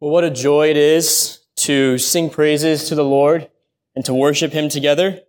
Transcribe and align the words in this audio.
Well, 0.00 0.12
what 0.12 0.24
a 0.24 0.30
joy 0.30 0.70
it 0.70 0.78
is 0.78 1.40
to 1.56 1.98
sing 1.98 2.30
praises 2.30 2.88
to 2.88 2.94
the 2.94 3.04
Lord 3.04 3.50
and 3.94 4.02
to 4.06 4.14
worship 4.14 4.50
Him 4.50 4.70
together. 4.70 5.20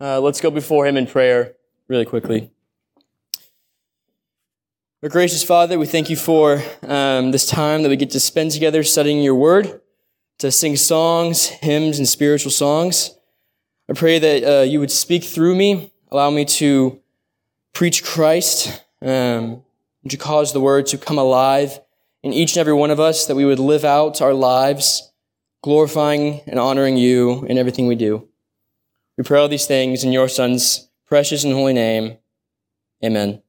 Uh, 0.00 0.18
let's 0.18 0.40
go 0.40 0.50
before 0.50 0.86
Him 0.86 0.96
in 0.96 1.06
prayer 1.06 1.56
really 1.88 2.06
quickly. 2.06 2.50
Our 5.02 5.10
gracious 5.10 5.44
Father, 5.44 5.78
we 5.78 5.84
thank 5.84 6.08
you 6.08 6.16
for 6.16 6.62
um, 6.88 7.32
this 7.32 7.46
time 7.46 7.82
that 7.82 7.90
we 7.90 7.96
get 7.96 8.12
to 8.12 8.20
spend 8.20 8.52
together 8.52 8.82
studying 8.82 9.22
your 9.22 9.34
word, 9.34 9.82
to 10.38 10.50
sing 10.50 10.76
songs, 10.76 11.48
hymns, 11.48 11.98
and 11.98 12.08
spiritual 12.08 12.50
songs. 12.50 13.10
I 13.90 13.92
pray 13.92 14.18
that 14.18 14.42
uh, 14.42 14.62
you 14.62 14.80
would 14.80 14.90
speak 14.90 15.22
through 15.22 15.54
me, 15.54 15.92
allow 16.10 16.30
me 16.30 16.46
to 16.46 16.98
preach 17.74 18.02
Christ, 18.02 18.82
um, 19.02 19.64
to 20.08 20.16
cause 20.16 20.54
the 20.54 20.62
word 20.62 20.86
to 20.86 20.96
come 20.96 21.18
alive 21.18 21.78
in 22.24 22.32
each 22.32 22.56
and 22.56 22.60
every 22.60 22.72
one 22.72 22.90
of 22.90 22.98
us, 22.98 23.26
that 23.26 23.36
we 23.36 23.44
would 23.44 23.58
live 23.58 23.84
out 23.84 24.22
our 24.22 24.32
lives 24.32 25.12
glorifying 25.62 26.40
and 26.46 26.58
honoring 26.58 26.96
you 26.96 27.44
in 27.44 27.58
everything 27.58 27.86
we 27.86 27.94
do. 27.94 28.26
We 29.18 29.24
pray 29.24 29.38
all 29.38 29.48
these 29.48 29.66
things 29.66 30.04
in 30.04 30.10
your 30.10 30.26
Son's 30.28 30.88
precious 31.06 31.44
and 31.44 31.52
holy 31.52 31.74
name. 31.74 32.16
Amen. 33.04 33.42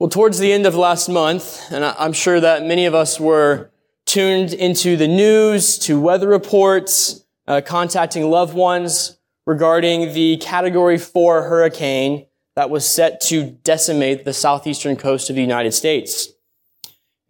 Well, 0.00 0.10
towards 0.10 0.40
the 0.40 0.52
end 0.52 0.66
of 0.66 0.74
last 0.74 1.08
month, 1.08 1.70
and 1.70 1.84
I'm 1.84 2.12
sure 2.12 2.40
that 2.40 2.64
many 2.64 2.86
of 2.86 2.94
us 2.94 3.20
were 3.20 3.70
tuned 4.04 4.52
into 4.52 4.96
the 4.96 5.08
news, 5.08 5.78
to 5.80 6.00
weather 6.00 6.28
reports, 6.28 7.24
uh, 7.46 7.60
contacting 7.64 8.28
loved 8.28 8.54
ones 8.54 9.16
regarding 9.46 10.12
the 10.12 10.38
category 10.38 10.98
four 10.98 11.44
hurricane 11.44 12.26
that 12.56 12.68
was 12.68 12.84
set 12.84 13.20
to 13.20 13.50
decimate 13.62 14.24
the 14.24 14.32
southeastern 14.32 14.96
coast 14.96 15.30
of 15.30 15.36
the 15.36 15.42
United 15.42 15.72
States 15.72 16.30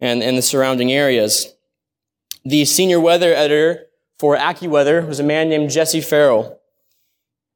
and, 0.01 0.21
and 0.23 0.37
the 0.37 0.41
surrounding 0.41 0.91
areas. 0.91 1.53
The 2.43 2.65
senior 2.65 2.99
weather 2.99 3.33
editor 3.33 3.85
for 4.17 4.35
AccuWeather 4.35 5.07
was 5.07 5.19
a 5.19 5.23
man 5.23 5.47
named 5.47 5.69
Jesse 5.69 6.01
Ferrell. 6.01 6.59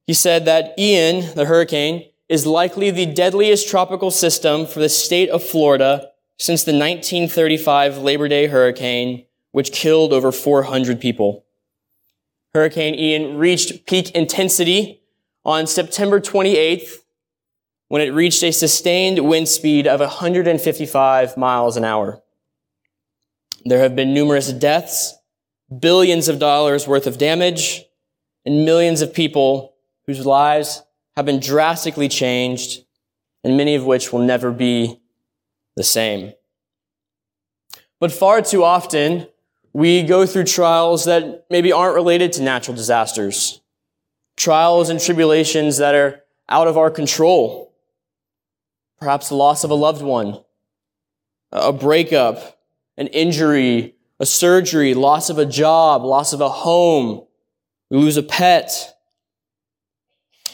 He 0.08 0.14
said 0.14 0.46
that 0.46 0.74
Ian, 0.78 1.34
the 1.36 1.46
hurricane, 1.46 2.10
is 2.30 2.46
likely 2.46 2.92
the 2.92 3.06
deadliest 3.06 3.68
tropical 3.68 4.12
system 4.12 4.66
for 4.66 4.80
the 4.80 4.90
state 4.90 5.30
of 5.30 5.44
Florida 5.44 6.10
since 6.38 6.64
the 6.64 6.72
1935 6.72 7.98
Labor 7.98 8.28
Day 8.28 8.48
hurricane, 8.48 9.26
which 9.52 9.72
killed 9.72 10.14
over 10.14 10.32
400 10.32 11.00
people. 11.00 11.46
Hurricane 12.54 12.96
Ian 12.96 13.38
reached 13.38 13.86
peak 13.86 14.12
intensity 14.12 15.02
on 15.44 15.68
September 15.68 16.20
28th 16.20 17.00
when 17.88 18.02
it 18.02 18.10
reached 18.10 18.44
a 18.44 18.52
sustained 18.52 19.20
wind 19.20 19.48
speed 19.48 19.88
of 19.88 20.00
155 20.00 21.38
miles 21.38 21.78
an 21.78 21.84
hour. 21.84 22.22
There 23.66 23.80
have 23.80 23.96
been 23.96 24.14
numerous 24.14 24.54
deaths, 24.54 25.18
billions 25.80 26.28
of 26.28 26.38
dollars 26.38 26.88
worth 26.88 27.08
of 27.08 27.18
damage, 27.18 27.84
and 28.46 28.64
millions 28.64 29.02
of 29.02 29.14
people 29.14 29.74
whose 30.06 30.24
lives 30.24 30.84
have 31.16 31.26
been 31.26 31.40
drastically 31.40 32.08
changed, 32.08 32.86
and 33.44 33.58
many 33.58 33.74
of 33.74 33.86
which 33.86 34.14
will 34.14 34.20
never 34.20 34.52
be 34.52 35.00
the 35.76 35.84
same. 35.84 36.34
But 38.00 38.12
far 38.12 38.44
too 38.44 38.64
often, 38.64 39.28
we 39.74 40.04
go 40.04 40.28
through 40.28 40.44
trials 40.44 41.06
that 41.06 41.48
maybe 41.50 41.72
aren't 41.72 41.96
related 41.96 42.34
to 42.34 42.44
natural 42.44 42.78
disasters. 42.78 43.62
Trials 44.38 44.90
and 44.90 45.00
tribulations 45.00 45.78
that 45.78 45.96
are 45.96 46.22
out 46.48 46.68
of 46.68 46.78
our 46.78 46.92
control. 46.92 47.74
Perhaps 49.00 49.30
the 49.30 49.36
loss 49.36 49.64
of 49.64 49.72
a 49.72 49.76
loved 49.76 50.04
one, 50.04 50.44
a 51.52 51.74
breakup, 51.74 52.55
an 52.98 53.08
injury, 53.08 53.96
a 54.20 54.26
surgery, 54.26 54.94
loss 54.94 55.30
of 55.30 55.38
a 55.38 55.46
job, 55.46 56.04
loss 56.04 56.34
of 56.34 56.42
a 56.42 56.50
home. 56.50 57.26
We 57.90 57.98
lose 57.98 58.18
a 58.18 58.24
pet. 58.24 58.96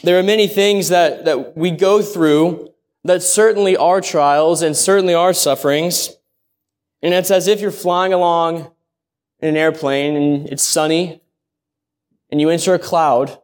There 0.02 0.18
are 0.18 0.22
many 0.22 0.48
things 0.48 0.88
that, 0.88 1.24
that 1.24 1.56
we 1.56 1.70
go 1.70 2.02
through 2.02 2.72
that 3.04 3.22
certainly 3.22 3.76
are 3.76 4.00
trials 4.00 4.62
and 4.62 4.76
certainly 4.76 5.14
are 5.14 5.32
sufferings. 5.32 6.10
And 7.02 7.14
it's 7.14 7.30
as 7.30 7.48
if 7.48 7.60
you're 7.60 7.70
flying 7.70 8.12
along 8.12 8.70
in 9.40 9.48
an 9.48 9.56
airplane 9.56 10.16
and 10.16 10.48
it's 10.48 10.62
sunny 10.62 11.20
and 12.30 12.40
you 12.40 12.48
enter 12.48 12.74
a 12.74 12.78
cloud 12.78 13.38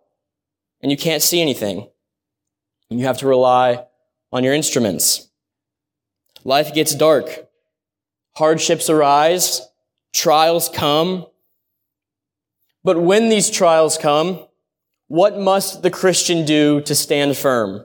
and 0.81 0.91
you 0.91 0.97
can't 0.97 1.23
see 1.23 1.41
anything. 1.41 1.89
And 2.91 2.99
you 2.99 3.07
have 3.07 3.19
to 3.19 3.27
rely 3.27 3.85
on 4.33 4.45
your 4.45 4.55
instruments. 4.55 5.29
Life 6.45 6.73
gets 6.73 6.95
dark. 6.95 7.48
Hardships 8.39 8.89
arise. 8.89 9.63
Trials 10.13 10.69
come. 10.69 11.27
But 12.85 13.03
when 13.03 13.31
these 13.31 13.51
trials 13.51 13.99
come, 13.99 14.47
what 15.09 15.37
must 15.37 15.83
the 15.83 15.91
Christian 15.91 16.45
do 16.45 16.81
to 16.83 16.95
stand 16.95 17.37
firm? 17.37 17.85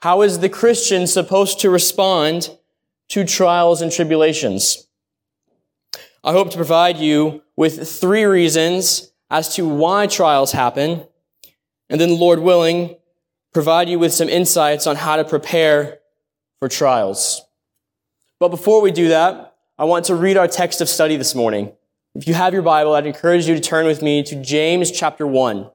How 0.00 0.22
is 0.22 0.40
the 0.40 0.48
Christian 0.48 1.06
supposed 1.06 1.60
to 1.60 1.70
respond 1.70 2.50
to 3.10 3.24
trials 3.24 3.80
and 3.80 3.92
tribulations? 3.92 4.88
I 6.24 6.32
hope 6.32 6.50
to 6.50 6.56
provide 6.56 6.96
you 6.96 7.42
with 7.54 7.88
three 7.88 8.24
reasons 8.24 9.12
as 9.30 9.54
to 9.54 9.68
why 9.68 10.08
trials 10.08 10.50
happen, 10.50 11.06
and 11.88 12.00
then, 12.00 12.18
Lord 12.18 12.40
willing, 12.40 12.96
provide 13.52 13.88
you 13.88 14.00
with 14.00 14.12
some 14.12 14.28
insights 14.28 14.88
on 14.88 14.96
how 14.96 15.14
to 15.14 15.24
prepare 15.24 16.00
for 16.58 16.68
trials. 16.68 17.40
But 18.40 18.48
before 18.48 18.80
we 18.80 18.90
do 18.90 19.08
that, 19.08 19.56
I 19.78 19.84
want 19.84 20.06
to 20.06 20.14
read 20.14 20.36
our 20.36 20.48
text 20.48 20.80
of 20.80 20.88
study 20.88 21.16
this 21.16 21.34
morning. 21.34 21.72
If 22.14 22.28
you 22.28 22.34
have 22.34 22.52
your 22.52 22.62
Bible, 22.62 22.94
I'd 22.94 23.06
encourage 23.06 23.46
you 23.46 23.54
to 23.54 23.60
turn 23.60 23.86
with 23.86 24.02
me 24.02 24.22
to 24.24 24.42
James 24.42 24.90
chapter 24.90 25.26
1. 25.26 25.70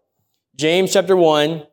James 0.56 0.92
chapter 0.94 1.16
1, 1.16 1.64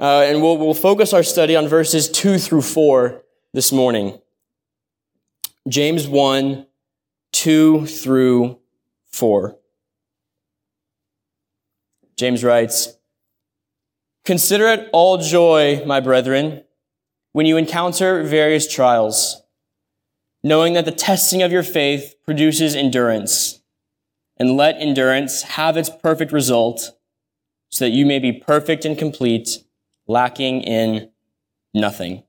uh, 0.00 0.02
and 0.26 0.42
we'll, 0.42 0.58
we'll 0.58 0.74
focus 0.74 1.12
our 1.12 1.22
study 1.22 1.54
on 1.54 1.68
verses 1.68 2.08
2 2.10 2.38
through 2.38 2.62
4 2.62 3.22
this 3.52 3.70
morning. 3.70 4.20
James 5.68 6.06
1, 6.06 6.66
2 7.32 7.86
through 7.86 8.58
4. 9.06 9.56
James 12.16 12.44
writes, 12.44 12.96
Consider 14.24 14.68
it 14.68 14.90
all 14.92 15.18
joy, 15.18 15.84
my 15.86 16.00
brethren, 16.00 16.64
when 17.32 17.46
you 17.46 17.56
encounter 17.56 18.22
various 18.22 18.72
trials, 18.72 19.43
knowing 20.44 20.74
that 20.74 20.84
the 20.84 20.92
testing 20.92 21.42
of 21.42 21.50
your 21.50 21.62
faith 21.62 22.14
produces 22.26 22.76
endurance. 22.76 23.62
And 24.36 24.56
let 24.56 24.76
endurance 24.78 25.42
have 25.42 25.76
its 25.76 25.88
perfect 25.88 26.32
result 26.32 26.92
so 27.70 27.86
that 27.86 27.92
you 27.92 28.04
may 28.04 28.18
be 28.18 28.32
perfect 28.32 28.84
and 28.84 28.96
complete, 28.96 29.64
lacking 30.06 30.60
in 30.60 31.10
nothing. 31.72 32.24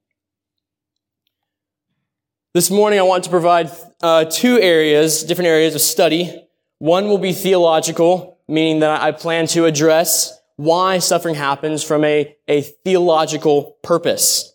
This 2.53 2.71
morning, 2.71 2.99
I 2.99 3.03
want 3.03 3.25
to 3.25 3.29
provide 3.29 3.69
uh, 4.01 4.25
two 4.25 4.59
areas, 4.61 5.23
different 5.23 5.49
areas 5.49 5.75
of 5.75 5.81
study. 5.81 6.47
One 6.79 7.09
will 7.09 7.17
be 7.17 7.33
theological, 7.33 8.39
meaning 8.47 8.79
that 8.79 9.01
I 9.01 9.11
plan 9.11 9.45
to 9.47 9.65
address 9.65 10.39
why 10.55 10.99
suffering 10.99 11.35
happens 11.35 11.83
from 11.83 12.05
a, 12.05 12.33
a 12.47 12.61
theological 12.61 13.77
purpose. 13.83 14.54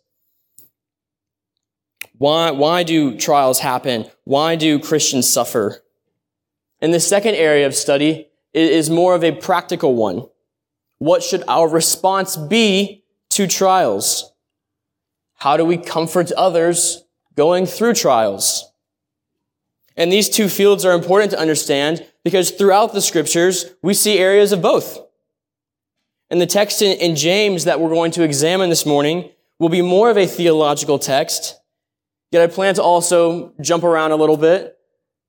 Why, 2.20 2.50
why 2.50 2.82
do 2.82 3.16
trials 3.16 3.60
happen? 3.60 4.04
Why 4.24 4.54
do 4.54 4.78
Christians 4.78 5.30
suffer? 5.30 5.82
And 6.82 6.92
the 6.92 7.00
second 7.00 7.36
area 7.36 7.66
of 7.66 7.74
study 7.74 8.28
is 8.52 8.90
more 8.90 9.14
of 9.14 9.24
a 9.24 9.32
practical 9.32 9.94
one. 9.94 10.26
What 10.98 11.22
should 11.22 11.42
our 11.48 11.66
response 11.66 12.36
be 12.36 13.04
to 13.30 13.46
trials? 13.46 14.34
How 15.36 15.56
do 15.56 15.64
we 15.64 15.78
comfort 15.78 16.30
others 16.32 17.04
going 17.36 17.64
through 17.64 17.94
trials? 17.94 18.70
And 19.96 20.12
these 20.12 20.28
two 20.28 20.50
fields 20.50 20.84
are 20.84 20.92
important 20.92 21.30
to 21.30 21.40
understand 21.40 22.06
because 22.22 22.50
throughout 22.50 22.92
the 22.92 23.00
scriptures, 23.00 23.64
we 23.80 23.94
see 23.94 24.18
areas 24.18 24.52
of 24.52 24.60
both. 24.60 24.98
And 26.28 26.38
the 26.38 26.46
text 26.46 26.82
in, 26.82 27.16
James 27.16 27.64
that 27.64 27.80
we're 27.80 27.88
going 27.88 28.10
to 28.10 28.24
examine 28.24 28.68
this 28.68 28.84
morning 28.84 29.30
will 29.58 29.70
be 29.70 29.80
more 29.80 30.10
of 30.10 30.18
a 30.18 30.26
theological 30.26 30.98
text. 30.98 31.59
Yet 32.30 32.42
I 32.42 32.46
plan 32.46 32.74
to 32.76 32.82
also 32.82 33.52
jump 33.60 33.82
around 33.82 34.12
a 34.12 34.16
little 34.16 34.36
bit 34.36 34.76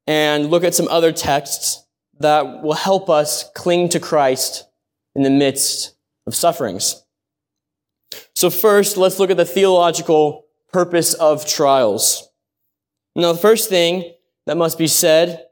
and 0.07 0.49
look 0.49 0.63
at 0.63 0.75
some 0.75 0.87
other 0.87 1.11
texts 1.11 1.85
that 2.19 2.61
will 2.61 2.73
help 2.73 3.09
us 3.09 3.49
cling 3.55 3.89
to 3.89 3.99
Christ 3.99 4.67
in 5.15 5.23
the 5.23 5.29
midst 5.29 5.95
of 6.27 6.35
sufferings. 6.35 7.03
So 8.35 8.49
first, 8.49 8.97
let's 8.97 9.19
look 9.19 9.31
at 9.31 9.37
the 9.37 9.45
theological 9.45 10.45
purpose 10.71 11.13
of 11.13 11.45
trials. 11.47 12.29
Now, 13.15 13.33
the 13.33 13.39
first 13.39 13.69
thing 13.69 14.13
that 14.45 14.57
must 14.57 14.77
be 14.77 14.87
said, 14.87 15.45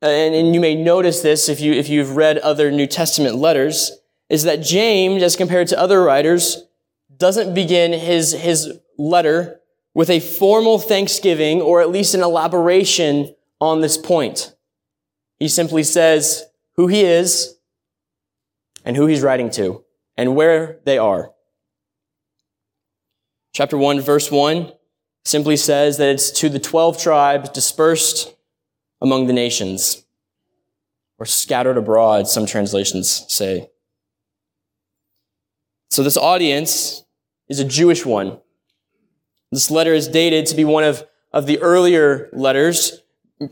and, 0.00 0.34
and 0.34 0.54
you 0.54 0.60
may 0.60 0.74
notice 0.74 1.20
this 1.20 1.48
if 1.48 1.60
you, 1.60 1.72
if 1.72 1.88
you've 1.88 2.16
read 2.16 2.38
other 2.38 2.70
New 2.70 2.86
Testament 2.86 3.36
letters, 3.36 3.92
is 4.28 4.44
that 4.44 4.62
James, 4.62 5.22
as 5.22 5.36
compared 5.36 5.68
to 5.68 5.78
other 5.78 6.02
writers, 6.02 6.64
doesn't 7.16 7.54
begin 7.54 7.92
his, 7.92 8.32
his 8.32 8.78
letter 8.98 9.60
with 9.96 10.10
a 10.10 10.20
formal 10.20 10.78
thanksgiving 10.78 11.62
or 11.62 11.80
at 11.80 11.88
least 11.88 12.12
an 12.12 12.20
elaboration 12.20 13.34
on 13.62 13.80
this 13.80 13.96
point. 13.96 14.54
He 15.38 15.48
simply 15.48 15.82
says 15.82 16.44
who 16.74 16.86
he 16.86 17.00
is 17.00 17.56
and 18.84 18.94
who 18.94 19.06
he's 19.06 19.22
writing 19.22 19.48
to 19.52 19.82
and 20.14 20.36
where 20.36 20.80
they 20.84 20.98
are. 20.98 21.32
Chapter 23.54 23.78
1, 23.78 24.02
verse 24.02 24.30
1 24.30 24.70
simply 25.24 25.56
says 25.56 25.96
that 25.96 26.10
it's 26.10 26.30
to 26.30 26.50
the 26.50 26.58
12 26.58 27.00
tribes 27.00 27.48
dispersed 27.48 28.34
among 29.00 29.26
the 29.26 29.32
nations, 29.32 30.04
or 31.18 31.24
scattered 31.24 31.78
abroad, 31.78 32.28
some 32.28 32.44
translations 32.44 33.24
say. 33.28 33.70
So 35.88 36.02
this 36.02 36.18
audience 36.18 37.04
is 37.48 37.60
a 37.60 37.64
Jewish 37.64 38.04
one. 38.04 38.40
This 39.52 39.70
letter 39.70 39.94
is 39.94 40.08
dated 40.08 40.46
to 40.46 40.56
be 40.56 40.64
one 40.64 40.84
of, 40.84 41.06
of 41.32 41.46
the 41.46 41.58
earlier 41.60 42.28
letters, 42.32 43.02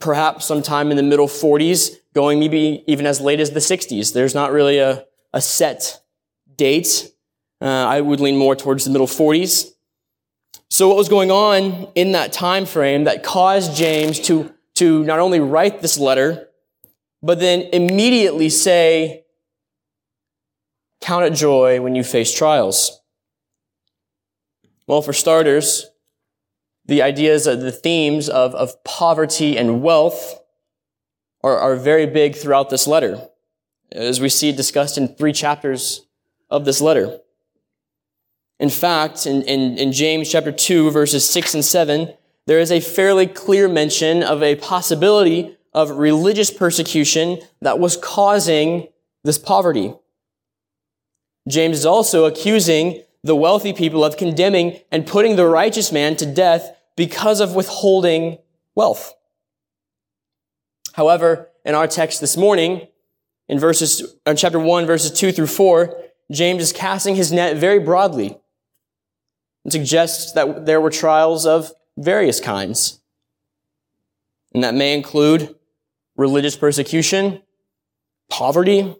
perhaps 0.00 0.44
sometime 0.44 0.90
in 0.90 0.96
the 0.96 1.02
middle 1.02 1.28
40s, 1.28 1.96
going 2.14 2.40
maybe 2.40 2.84
even 2.86 3.06
as 3.06 3.20
late 3.20 3.40
as 3.40 3.52
the 3.52 3.60
60s. 3.60 4.12
There's 4.12 4.34
not 4.34 4.52
really 4.52 4.78
a, 4.78 5.04
a 5.32 5.40
set 5.40 6.02
date. 6.56 7.12
Uh, 7.60 7.66
I 7.66 8.00
would 8.00 8.20
lean 8.20 8.36
more 8.36 8.56
towards 8.56 8.84
the 8.84 8.90
middle 8.90 9.06
40s. 9.06 9.70
So 10.70 10.88
what 10.88 10.96
was 10.96 11.08
going 11.08 11.30
on 11.30 11.88
in 11.94 12.12
that 12.12 12.32
time 12.32 12.66
frame 12.66 13.04
that 13.04 13.22
caused 13.22 13.76
James 13.76 14.18
to, 14.20 14.52
to 14.74 15.04
not 15.04 15.20
only 15.20 15.38
write 15.38 15.80
this 15.80 15.98
letter, 15.98 16.48
but 17.22 17.38
then 17.38 17.68
immediately 17.72 18.48
say, 18.48 19.24
count 21.00 21.24
it 21.24 21.34
joy 21.34 21.80
when 21.80 21.94
you 21.94 22.02
face 22.02 22.34
trials. 22.34 23.00
Well, 24.86 25.02
for 25.02 25.12
starters, 25.12 25.86
the 26.86 27.02
ideas, 27.02 27.44
the 27.44 27.72
themes 27.72 28.28
of, 28.28 28.54
of 28.54 28.82
poverty 28.84 29.56
and 29.56 29.82
wealth 29.82 30.40
are, 31.42 31.58
are 31.58 31.76
very 31.76 32.06
big 32.06 32.36
throughout 32.36 32.70
this 32.70 32.86
letter, 32.86 33.28
as 33.92 34.20
we 34.20 34.28
see 34.28 34.52
discussed 34.52 34.98
in 34.98 35.08
three 35.08 35.32
chapters 35.32 36.06
of 36.50 36.64
this 36.64 36.80
letter. 36.80 37.20
In 38.60 38.70
fact, 38.70 39.26
in, 39.26 39.42
in, 39.42 39.78
in 39.78 39.92
James 39.92 40.30
chapter 40.30 40.52
2, 40.52 40.90
verses 40.90 41.28
6 41.28 41.54
and 41.54 41.64
7, 41.64 42.12
there 42.46 42.60
is 42.60 42.70
a 42.70 42.80
fairly 42.80 43.26
clear 43.26 43.68
mention 43.68 44.22
of 44.22 44.42
a 44.42 44.56
possibility 44.56 45.56
of 45.72 45.90
religious 45.90 46.50
persecution 46.50 47.40
that 47.62 47.78
was 47.78 47.96
causing 47.96 48.88
this 49.24 49.38
poverty. 49.38 49.94
James 51.48 51.78
is 51.78 51.86
also 51.86 52.26
accusing 52.26 53.02
the 53.24 53.34
wealthy 53.34 53.72
people 53.72 54.04
of 54.04 54.18
condemning 54.18 54.78
and 54.92 55.06
putting 55.06 55.34
the 55.34 55.46
righteous 55.46 55.90
man 55.90 56.14
to 56.14 56.26
death 56.26 56.76
because 56.94 57.40
of 57.40 57.54
withholding 57.54 58.38
wealth. 58.74 59.14
However, 60.92 61.48
in 61.64 61.74
our 61.74 61.88
text 61.88 62.20
this 62.20 62.36
morning, 62.36 62.86
in 63.48 63.58
verses, 63.58 64.00
in 64.26 64.32
uh, 64.32 64.34
chapter 64.34 64.60
1, 64.60 64.86
verses 64.86 65.10
2 65.10 65.32
through 65.32 65.46
4, 65.46 66.02
James 66.30 66.62
is 66.62 66.72
casting 66.72 67.16
his 67.16 67.32
net 67.32 67.56
very 67.56 67.78
broadly 67.78 68.38
and 69.64 69.72
suggests 69.72 70.32
that 70.32 70.66
there 70.66 70.80
were 70.80 70.90
trials 70.90 71.46
of 71.46 71.72
various 71.96 72.40
kinds. 72.40 73.00
And 74.52 74.62
that 74.62 74.74
may 74.74 74.94
include 74.94 75.56
religious 76.16 76.56
persecution, 76.56 77.42
poverty, 78.30 78.94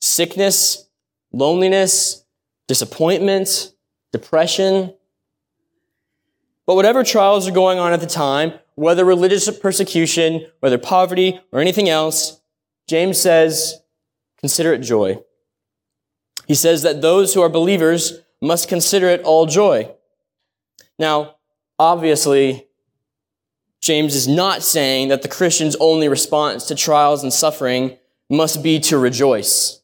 sickness, 0.00 0.88
loneliness, 1.32 2.24
disappointment, 2.68 3.72
depression. 4.12 4.94
But 6.66 6.76
whatever 6.76 7.02
trials 7.02 7.48
are 7.48 7.52
going 7.52 7.80
on 7.80 7.92
at 7.92 8.00
the 8.00 8.06
time, 8.06 8.52
whether 8.76 9.04
religious 9.04 9.50
persecution, 9.58 10.46
whether 10.60 10.78
poverty, 10.78 11.40
or 11.50 11.60
anything 11.60 11.88
else, 11.88 12.40
James 12.86 13.20
says, 13.20 13.80
consider 14.38 14.72
it 14.72 14.78
joy. 14.78 15.18
He 16.46 16.54
says 16.54 16.82
that 16.82 17.02
those 17.02 17.34
who 17.34 17.42
are 17.42 17.48
believers 17.48 18.20
must 18.40 18.68
consider 18.68 19.08
it 19.08 19.22
all 19.22 19.46
joy. 19.46 19.90
Now, 20.98 21.36
obviously, 21.78 22.68
James 23.80 24.14
is 24.14 24.28
not 24.28 24.62
saying 24.62 25.08
that 25.08 25.22
the 25.22 25.28
Christian's 25.28 25.76
only 25.76 26.08
response 26.08 26.66
to 26.66 26.74
trials 26.74 27.22
and 27.22 27.32
suffering 27.32 27.98
must 28.30 28.62
be 28.62 28.78
to 28.80 28.98
rejoice. 28.98 29.80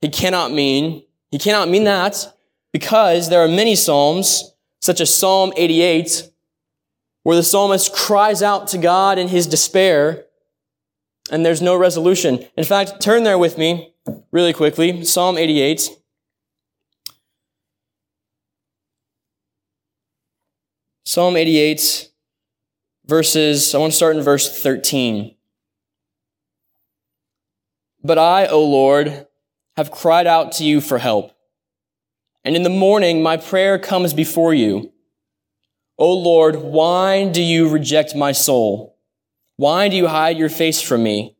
He 0.00 0.08
cannot 0.08 0.52
mean, 0.52 1.04
he 1.30 1.38
cannot 1.38 1.68
mean 1.68 1.84
that 1.84 2.34
because 2.72 3.28
there 3.28 3.40
are 3.40 3.48
many 3.48 3.74
Psalms, 3.74 4.54
such 4.80 5.00
as 5.00 5.14
Psalm 5.14 5.52
88, 5.56 6.30
where 7.22 7.36
the 7.36 7.42
psalmist 7.42 7.92
cries 7.92 8.42
out 8.42 8.68
to 8.68 8.78
God 8.78 9.18
in 9.18 9.28
his 9.28 9.46
despair 9.46 10.26
and 11.30 11.44
there's 11.44 11.62
no 11.62 11.76
resolution. 11.76 12.46
In 12.56 12.64
fact, 12.64 13.00
turn 13.00 13.24
there 13.24 13.38
with 13.38 13.58
me 13.58 13.92
really 14.30 14.52
quickly. 14.52 15.04
Psalm 15.04 15.36
88. 15.36 15.90
Psalm 21.04 21.36
88, 21.36 22.10
verses, 23.06 23.74
I 23.74 23.78
want 23.78 23.92
to 23.92 23.96
start 23.96 24.16
in 24.16 24.22
verse 24.22 24.60
13. 24.60 25.34
But 28.02 28.18
I, 28.18 28.46
O 28.46 28.64
Lord, 28.64 29.25
have 29.76 29.90
cried 29.90 30.26
out 30.26 30.52
to 30.52 30.64
you 30.64 30.80
for 30.80 30.98
help. 30.98 31.32
And 32.44 32.56
in 32.56 32.62
the 32.62 32.70
morning, 32.70 33.22
my 33.22 33.36
prayer 33.36 33.78
comes 33.78 34.14
before 34.14 34.54
you. 34.54 34.92
O 35.98 36.12
Lord, 36.12 36.56
why 36.56 37.28
do 37.28 37.42
you 37.42 37.68
reject 37.68 38.14
my 38.14 38.32
soul? 38.32 38.96
Why 39.56 39.88
do 39.88 39.96
you 39.96 40.06
hide 40.06 40.38
your 40.38 40.48
face 40.48 40.80
from 40.80 41.02
me? 41.02 41.36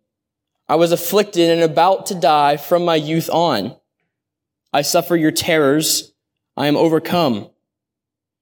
I 0.69 0.77
was 0.77 0.93
afflicted 0.93 1.50
and 1.50 1.62
about 1.62 2.06
to 2.06 2.15
die 2.15 2.56
from 2.56 2.85
my 2.85 2.97
youth 2.97 3.31
on. 3.31 3.77
I 4.73 4.83
suffer 4.83 5.17
your 5.17 5.31
terrors. 5.31 6.12
I 6.56 6.67
am 6.67 6.77
overcome. 6.77 7.50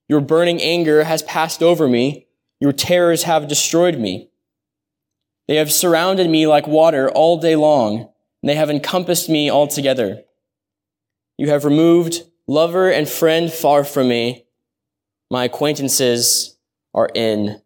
Your 0.08 0.20
burning 0.20 0.62
anger 0.62 1.04
has 1.04 1.22
passed 1.22 1.62
over 1.62 1.86
me. 1.86 2.26
Your 2.60 2.72
terrors 2.72 3.24
have 3.24 3.48
destroyed 3.48 3.98
me. 3.98 4.30
They 5.46 5.56
have 5.56 5.72
surrounded 5.72 6.30
me 6.30 6.46
like 6.46 6.66
water 6.66 7.10
all 7.10 7.38
day 7.38 7.56
long 7.56 8.08
and 8.44 8.48
they 8.50 8.56
have 8.56 8.68
encompassed 8.68 9.30
me 9.30 9.50
altogether. 9.50 10.22
You 11.38 11.48
have 11.48 11.64
removed 11.64 12.24
lover 12.46 12.90
and 12.90 13.08
friend 13.08 13.50
far 13.50 13.84
from 13.84 14.08
me. 14.08 14.44
My 15.30 15.44
acquaintances 15.44 16.58
are 16.92 17.08
in 17.14 17.62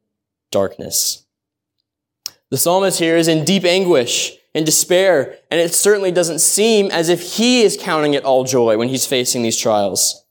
darkness. 0.52 1.26
The 2.52 2.58
psalmist 2.58 3.00
here 3.00 3.16
is 3.16 3.26
in 3.26 3.44
deep 3.44 3.64
anguish 3.64 4.36
and 4.54 4.64
despair, 4.64 5.38
and 5.50 5.60
it 5.60 5.74
certainly 5.74 6.12
doesn't 6.12 6.38
seem 6.38 6.92
as 6.92 7.08
if 7.08 7.22
he 7.22 7.62
is 7.62 7.76
counting 7.76 8.14
it 8.14 8.22
all 8.22 8.44
joy 8.44 8.78
when 8.78 8.88
he's 8.88 9.04
facing 9.04 9.42
these 9.42 9.58
trials. 9.58 10.24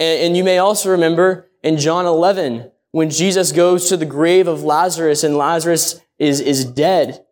And, 0.00 0.28
and 0.28 0.34
you 0.34 0.44
may 0.44 0.56
also 0.56 0.92
remember 0.92 1.50
in 1.62 1.76
John 1.76 2.06
11, 2.06 2.70
when 2.92 3.10
Jesus 3.10 3.52
goes 3.52 3.90
to 3.90 3.98
the 3.98 4.06
grave 4.06 4.48
of 4.48 4.62
Lazarus 4.62 5.24
and 5.24 5.36
Lazarus 5.36 6.00
is, 6.18 6.40
is 6.40 6.64
dead. 6.64 7.22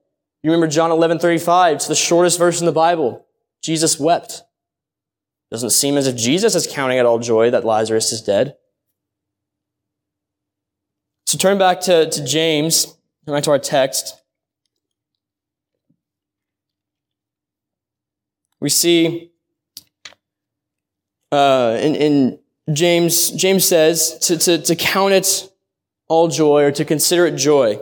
You 0.46 0.52
remember 0.52 0.68
John 0.68 0.92
11, 0.92 1.18
35. 1.18 1.74
It's 1.74 1.88
the 1.88 1.96
shortest 1.96 2.38
verse 2.38 2.60
in 2.60 2.66
the 2.66 2.72
Bible. 2.72 3.26
Jesus 3.62 3.98
wept. 3.98 4.44
Doesn't 5.50 5.70
seem 5.70 5.96
as 5.96 6.06
if 6.06 6.14
Jesus 6.14 6.54
is 6.54 6.68
counting 6.68 6.98
it 6.98 7.04
all 7.04 7.18
joy 7.18 7.50
that 7.50 7.64
Lazarus 7.64 8.12
is 8.12 8.22
dead. 8.22 8.54
So 11.26 11.36
turn 11.36 11.58
back 11.58 11.80
to, 11.80 12.08
to 12.08 12.24
James, 12.24 12.84
turn 13.26 13.34
back 13.34 13.42
to 13.42 13.50
our 13.50 13.58
text. 13.58 14.22
We 18.60 18.68
see 18.68 19.32
uh, 21.32 21.76
in, 21.82 21.96
in 21.96 22.38
James, 22.72 23.32
James 23.32 23.66
says 23.66 24.16
to, 24.20 24.38
to, 24.38 24.58
to 24.58 24.76
count 24.76 25.12
it 25.12 25.50
all 26.06 26.28
joy 26.28 26.62
or 26.62 26.70
to 26.70 26.84
consider 26.84 27.26
it 27.26 27.34
joy. 27.34 27.80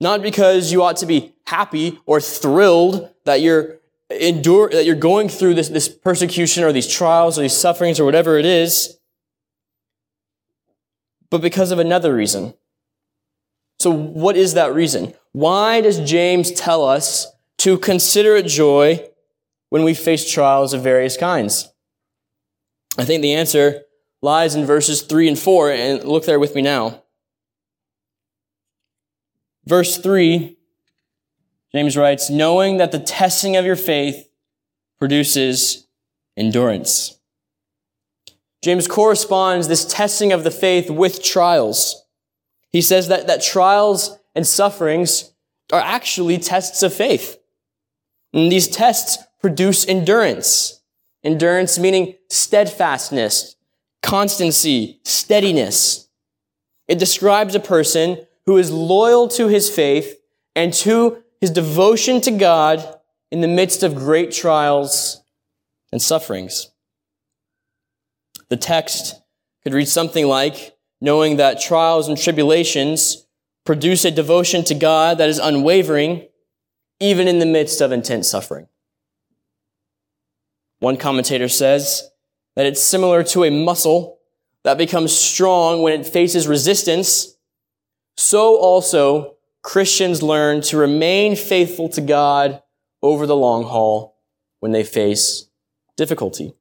Not 0.00 0.20
because 0.20 0.72
you 0.72 0.82
ought 0.82 0.96
to 0.96 1.06
be 1.06 1.34
happy 1.50 1.98
or 2.06 2.20
thrilled 2.20 3.10
that 3.24 3.40
you're 3.40 3.78
endure, 4.10 4.70
that 4.70 4.86
you're 4.86 4.94
going 4.94 5.28
through 5.28 5.54
this, 5.54 5.68
this 5.68 5.88
persecution 5.88 6.64
or 6.64 6.72
these 6.72 6.88
trials 6.88 7.38
or 7.38 7.42
these 7.42 7.56
sufferings 7.56 8.00
or 8.00 8.04
whatever 8.04 8.38
it 8.38 8.46
is, 8.46 8.98
but 11.30 11.40
because 11.40 11.70
of 11.70 11.78
another 11.78 12.14
reason. 12.14 12.54
So 13.78 13.90
what 13.90 14.36
is 14.36 14.54
that 14.54 14.74
reason? 14.74 15.14
Why 15.32 15.80
does 15.80 15.98
James 16.00 16.52
tell 16.52 16.84
us 16.84 17.26
to 17.58 17.78
consider 17.78 18.36
it 18.36 18.46
joy 18.46 19.06
when 19.70 19.84
we 19.84 19.94
face 19.94 20.30
trials 20.30 20.72
of 20.72 20.82
various 20.82 21.16
kinds? 21.16 21.68
I 22.98 23.04
think 23.04 23.22
the 23.22 23.34
answer 23.34 23.82
lies 24.22 24.54
in 24.54 24.66
verses 24.66 25.02
three 25.02 25.28
and 25.28 25.38
four, 25.38 25.70
and 25.70 26.04
look 26.04 26.26
there 26.26 26.40
with 26.40 26.54
me 26.54 26.62
now. 26.62 27.02
Verse 29.64 29.98
3, 29.98 30.56
James 31.72 31.96
writes, 31.96 32.30
knowing 32.30 32.78
that 32.78 32.92
the 32.92 32.98
testing 32.98 33.56
of 33.56 33.64
your 33.64 33.76
faith 33.76 34.28
produces 34.98 35.86
endurance. 36.36 37.18
James 38.62 38.86
corresponds 38.86 39.68
this 39.68 39.84
testing 39.84 40.32
of 40.32 40.44
the 40.44 40.50
faith 40.50 40.90
with 40.90 41.22
trials. 41.22 42.04
He 42.72 42.82
says 42.82 43.08
that, 43.08 43.26
that 43.26 43.42
trials 43.42 44.18
and 44.34 44.46
sufferings 44.46 45.32
are 45.72 45.80
actually 45.80 46.38
tests 46.38 46.82
of 46.82 46.92
faith. 46.92 47.38
And 48.32 48.50
these 48.50 48.68
tests 48.68 49.18
produce 49.40 49.86
endurance. 49.86 50.82
Endurance 51.22 51.78
meaning 51.78 52.14
steadfastness, 52.28 53.56
constancy, 54.02 55.00
steadiness. 55.04 56.08
It 56.88 56.98
describes 56.98 57.54
a 57.54 57.60
person 57.60 58.26
who 58.46 58.56
is 58.56 58.72
loyal 58.72 59.28
to 59.28 59.48
his 59.48 59.70
faith 59.70 60.20
and 60.54 60.72
to 60.74 61.22
his 61.40 61.50
devotion 61.50 62.20
to 62.22 62.30
God 62.30 62.98
in 63.30 63.40
the 63.40 63.48
midst 63.48 63.82
of 63.82 63.94
great 63.94 64.32
trials 64.32 65.22
and 65.92 66.00
sufferings. 66.00 66.70
The 68.48 68.56
text 68.56 69.20
could 69.62 69.74
read 69.74 69.88
something 69.88 70.26
like, 70.26 70.76
knowing 71.00 71.36
that 71.36 71.60
trials 71.60 72.08
and 72.08 72.18
tribulations 72.18 73.26
produce 73.64 74.04
a 74.04 74.10
devotion 74.10 74.64
to 74.64 74.74
God 74.74 75.18
that 75.18 75.28
is 75.28 75.38
unwavering, 75.38 76.26
even 76.98 77.28
in 77.28 77.38
the 77.38 77.46
midst 77.46 77.80
of 77.80 77.92
intense 77.92 78.30
suffering. 78.30 78.66
One 80.80 80.96
commentator 80.96 81.48
says 81.48 82.10
that 82.56 82.66
it's 82.66 82.82
similar 82.82 83.22
to 83.24 83.44
a 83.44 83.50
muscle 83.50 84.18
that 84.64 84.78
becomes 84.78 85.16
strong 85.16 85.82
when 85.82 85.98
it 85.98 86.06
faces 86.06 86.48
resistance. 86.48 87.36
So 88.16 88.56
also 88.56 89.36
Christians 89.62 90.22
learn 90.22 90.62
to 90.62 90.76
remain 90.76 91.36
faithful 91.36 91.88
to 91.90 92.00
God 92.00 92.62
over 93.02 93.26
the 93.26 93.36
long 93.36 93.64
haul 93.64 94.16
when 94.60 94.72
they 94.72 94.84
face 94.84 95.48
difficulty. 95.96 96.54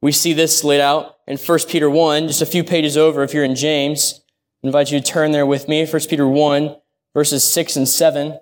We 0.00 0.12
see 0.12 0.32
this 0.32 0.62
laid 0.62 0.80
out 0.80 1.16
in 1.26 1.36
1 1.36 1.58
Peter 1.68 1.90
1, 1.90 2.28
just 2.28 2.42
a 2.42 2.46
few 2.46 2.62
pages 2.62 2.96
over 2.96 3.22
if 3.22 3.34
you're 3.34 3.44
in 3.44 3.56
James. 3.56 4.20
I 4.62 4.68
invite 4.68 4.92
you 4.92 5.00
to 5.00 5.04
turn 5.04 5.32
there 5.32 5.46
with 5.46 5.68
me, 5.68 5.84
1 5.84 6.02
Peter 6.08 6.26
1, 6.26 6.76
verses 7.14 7.42
6 7.44 7.76
and 7.76 7.88
7. 7.88 8.38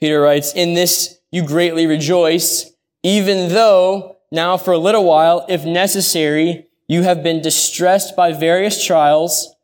Peter 0.00 0.20
writes, 0.20 0.52
In 0.54 0.74
this 0.74 1.18
you 1.32 1.44
greatly 1.44 1.86
rejoice, 1.86 2.72
even 3.02 3.48
though 3.48 4.16
now 4.30 4.56
for 4.56 4.72
a 4.72 4.78
little 4.78 5.04
while, 5.04 5.44
if 5.48 5.64
necessary, 5.64 6.66
you 6.86 7.02
have 7.02 7.22
been 7.22 7.42
distressed 7.42 8.14
by 8.14 8.32
various 8.32 8.84
trials, 8.84 9.54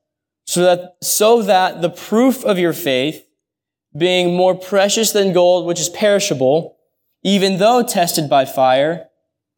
so 0.44 0.62
that, 0.62 0.96
so 1.02 1.42
that 1.42 1.82
the 1.82 1.90
proof 1.90 2.44
of 2.44 2.58
your 2.58 2.72
faith, 2.72 3.26
being 3.96 4.36
more 4.36 4.54
precious 4.54 5.12
than 5.12 5.32
gold, 5.32 5.66
which 5.66 5.80
is 5.80 5.88
perishable, 5.88 6.76
even 7.22 7.58
though 7.58 7.82
tested 7.82 8.28
by 8.28 8.44
fire, 8.44 9.08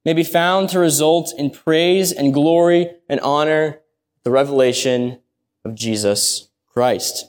may 0.05 0.12
be 0.12 0.23
found 0.23 0.69
to 0.69 0.78
result 0.78 1.35
in 1.37 1.50
praise 1.50 2.12
and 2.12 2.33
glory 2.33 2.90
and 3.09 3.19
honor, 3.21 3.81
the 4.23 4.31
revelation 4.31 5.19
of 5.64 5.75
Jesus 5.75 6.49
Christ. 6.69 7.26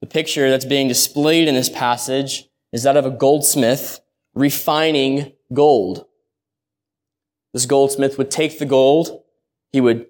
The 0.00 0.06
picture 0.06 0.50
that's 0.50 0.66
being 0.66 0.88
displayed 0.88 1.48
in 1.48 1.54
this 1.54 1.70
passage 1.70 2.44
is 2.72 2.82
that 2.82 2.96
of 2.96 3.06
a 3.06 3.10
goldsmith 3.10 4.00
refining 4.34 5.32
gold. 5.52 6.04
This 7.54 7.64
goldsmith 7.64 8.18
would 8.18 8.30
take 8.30 8.58
the 8.58 8.66
gold, 8.66 9.22
he 9.72 9.80
would 9.80 10.06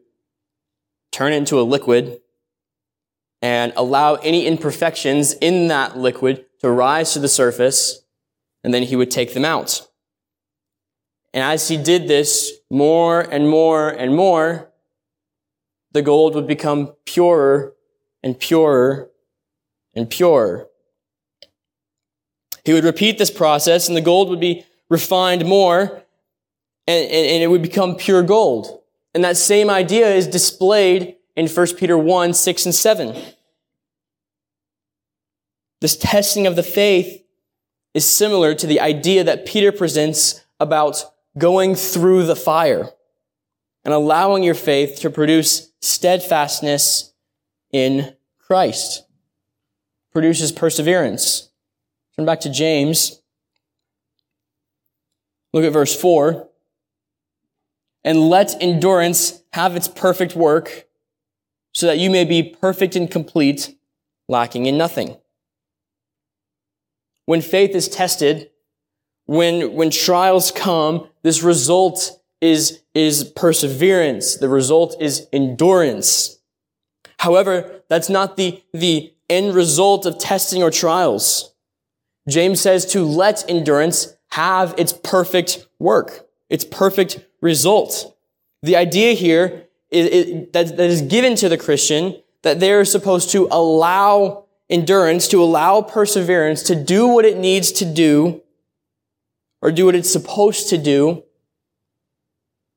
turn 1.14 1.32
it 1.32 1.36
into 1.36 1.60
a 1.60 1.62
liquid, 1.62 2.20
and 3.40 3.72
allow 3.76 4.14
any 4.16 4.46
imperfections 4.46 5.34
in 5.34 5.68
that 5.68 5.96
liquid 5.96 6.44
to 6.60 6.70
rise 6.70 7.12
to 7.12 7.20
the 7.20 7.28
surface, 7.28 8.02
and 8.64 8.74
then 8.74 8.82
he 8.82 8.96
would 8.96 9.10
take 9.10 9.32
them 9.32 9.44
out. 9.44 9.86
And 11.32 11.44
as 11.44 11.68
he 11.68 11.76
did 11.76 12.08
this 12.08 12.52
more 12.68 13.20
and 13.20 13.48
more 13.48 13.90
and 13.90 14.16
more, 14.16 14.72
the 15.92 16.02
gold 16.02 16.34
would 16.34 16.48
become 16.48 16.94
purer 17.06 17.74
and 18.22 18.38
purer 18.38 19.10
and 19.94 20.10
purer. 20.10 20.68
He 22.64 22.72
would 22.72 22.84
repeat 22.84 23.18
this 23.18 23.30
process 23.30 23.86
and 23.86 23.96
the 23.96 24.00
gold 24.00 24.30
would 24.30 24.40
be 24.40 24.64
refined 24.88 25.44
more 25.44 26.02
and, 26.86 27.04
and, 27.04 27.26
and, 27.26 27.42
it 27.42 27.46
would 27.46 27.62
become 27.62 27.96
pure 27.96 28.22
gold. 28.22 28.80
And 29.14 29.22
that 29.22 29.36
same 29.36 29.70
idea 29.70 30.12
is 30.12 30.26
displayed 30.26 31.16
in 31.36 31.46
1 31.48 31.66
Peter 31.76 31.96
1, 31.96 32.34
6 32.34 32.66
and 32.66 32.74
7. 32.74 33.16
This 35.80 35.96
testing 35.96 36.46
of 36.46 36.56
the 36.56 36.62
faith 36.62 37.24
is 37.92 38.10
similar 38.10 38.54
to 38.54 38.66
the 38.66 38.80
idea 38.80 39.22
that 39.22 39.46
Peter 39.46 39.70
presents 39.70 40.44
about 40.58 41.04
going 41.38 41.74
through 41.74 42.24
the 42.24 42.36
fire 42.36 42.90
and 43.84 43.94
allowing 43.94 44.42
your 44.42 44.54
faith 44.54 44.98
to 45.00 45.10
produce 45.10 45.72
steadfastness 45.80 47.12
in 47.72 48.16
Christ. 48.38 49.04
Produces 50.12 50.52
perseverance. 50.52 51.50
Turn 52.16 52.24
back 52.24 52.40
to 52.40 52.50
James. 52.50 53.20
Look 55.52 55.64
at 55.64 55.72
verse 55.72 55.94
4. 55.94 56.48
And 58.04 58.28
let 58.28 58.60
endurance 58.62 59.42
have 59.54 59.76
its 59.76 59.88
perfect 59.88 60.36
work, 60.36 60.86
so 61.72 61.86
that 61.86 61.98
you 61.98 62.10
may 62.10 62.24
be 62.24 62.42
perfect 62.42 62.94
and 62.96 63.10
complete, 63.10 63.76
lacking 64.28 64.66
in 64.66 64.76
nothing. 64.76 65.16
When 67.26 67.40
faith 67.40 67.74
is 67.74 67.88
tested, 67.88 68.50
when, 69.26 69.72
when 69.72 69.90
trials 69.90 70.50
come, 70.50 71.08
this 71.22 71.42
result 71.42 72.20
is, 72.40 72.82
is 72.94 73.24
perseverance. 73.24 74.36
The 74.36 74.50
result 74.50 74.96
is 75.00 75.26
endurance. 75.32 76.38
However, 77.18 77.82
that's 77.88 78.10
not 78.10 78.36
the, 78.36 78.62
the 78.74 79.14
end 79.30 79.54
result 79.54 80.04
of 80.04 80.18
testing 80.18 80.62
or 80.62 80.70
trials. 80.70 81.54
James 82.28 82.60
says 82.60 82.84
to 82.92 83.02
let 83.02 83.48
endurance 83.48 84.14
have 84.32 84.74
its 84.76 84.92
perfect 84.92 85.66
work, 85.78 86.28
its 86.54 86.64
perfect 86.64 87.18
result. 87.40 88.16
The 88.62 88.76
idea 88.76 89.14
here 89.14 89.66
is, 89.90 90.06
is 90.06 90.52
that, 90.52 90.76
that 90.76 90.88
is 90.88 91.02
given 91.02 91.34
to 91.36 91.48
the 91.48 91.58
Christian 91.58 92.22
that 92.42 92.60
they're 92.60 92.84
supposed 92.84 93.30
to 93.30 93.48
allow 93.50 94.44
endurance, 94.70 95.26
to 95.28 95.42
allow 95.42 95.82
perseverance 95.82 96.62
to 96.62 96.76
do 96.76 97.08
what 97.08 97.24
it 97.24 97.36
needs 97.36 97.72
to 97.72 97.84
do 97.84 98.40
or 99.60 99.72
do 99.72 99.84
what 99.84 99.96
it's 99.96 100.12
supposed 100.12 100.68
to 100.68 100.78
do, 100.78 101.24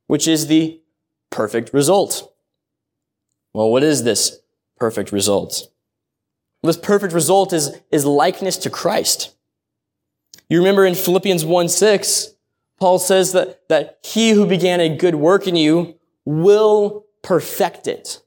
which 0.07 0.27
is 0.27 0.47
the 0.47 0.81
perfect 1.29 1.71
result. 1.71 2.33
Well, 3.53 3.69
what 3.69 3.83
is 3.83 4.03
this 4.03 4.39
perfect 4.77 5.11
result? 5.11 5.67
This 6.63 6.77
perfect 6.77 7.13
result 7.13 7.53
is, 7.53 7.79
is 7.91 8.05
likeness 8.05 8.57
to 8.57 8.71
Christ. 8.71 9.35
You 10.49 10.57
remember 10.57 10.83
in 10.83 10.95
Philippians 10.95 11.45
1 11.45 11.69
6, 11.69 12.33
Paul 12.79 12.99
says 12.99 13.31
that, 13.33 13.67
that 13.69 13.99
he 14.03 14.31
who 14.31 14.45
began 14.45 14.79
a 14.79 14.95
good 14.95 15.15
work 15.15 15.47
in 15.47 15.55
you 15.55 15.95
will 16.25 17.05
perfect 17.23 17.87
it. 17.87 18.21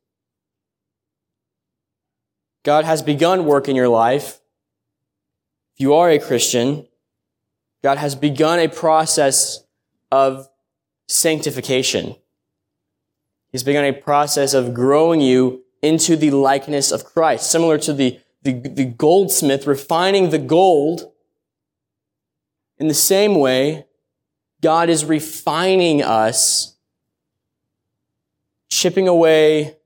God 2.62 2.85
has 2.85 3.02
begun 3.02 3.47
work 3.47 3.69
in 3.69 3.76
your 3.76 3.88
life. 3.88 4.40
If 5.75 5.80
you 5.80 5.95
are 5.95 6.11
a 6.11 6.19
Christian, 6.19 6.87
God 7.83 7.99
has 7.99 8.14
begun 8.14 8.59
a 8.59 8.69
process 8.69 9.64
of 10.11 10.49
sanctification. 11.09 12.16
He's 13.52 13.62
begun 13.62 13.85
a 13.85 13.92
process 13.92 14.52
of 14.52 14.75
growing 14.75 15.21
you 15.21 15.64
into 15.83 16.16
the 16.16 16.30
likeness 16.30 16.92
of 16.92 17.04
Christ, 17.04 17.50
similar 17.50 17.78
to 17.78 17.92
the, 17.92 18.21
the, 18.42 18.52
the 18.52 18.85
goldsmith 18.85 19.66
refining 19.66 20.30
the 20.30 20.38
gold. 20.38 21.11
In 22.78 22.88
the 22.88 22.95
same 22.95 23.35
way, 23.35 23.87
God 24.61 24.88
is 24.90 25.05
refining 25.05 26.02
us, 26.02 26.76
chipping 28.69 29.09
away 29.09 29.76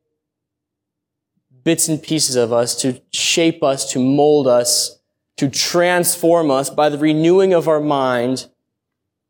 bits 1.63 1.89
and 1.89 2.03
pieces 2.03 2.37
of 2.37 2.53
us 2.53 2.75
to 2.83 3.01
shape 3.13 3.63
us, 3.63 3.91
to 3.93 3.99
mold 3.99 4.47
us 4.47 4.99
to 5.37 5.49
transform 5.49 6.51
us 6.51 6.71
by 6.71 6.89
the 6.89 6.99
renewing 6.99 7.53
of 7.53 7.67
our 7.67 7.81
mind 7.81 8.49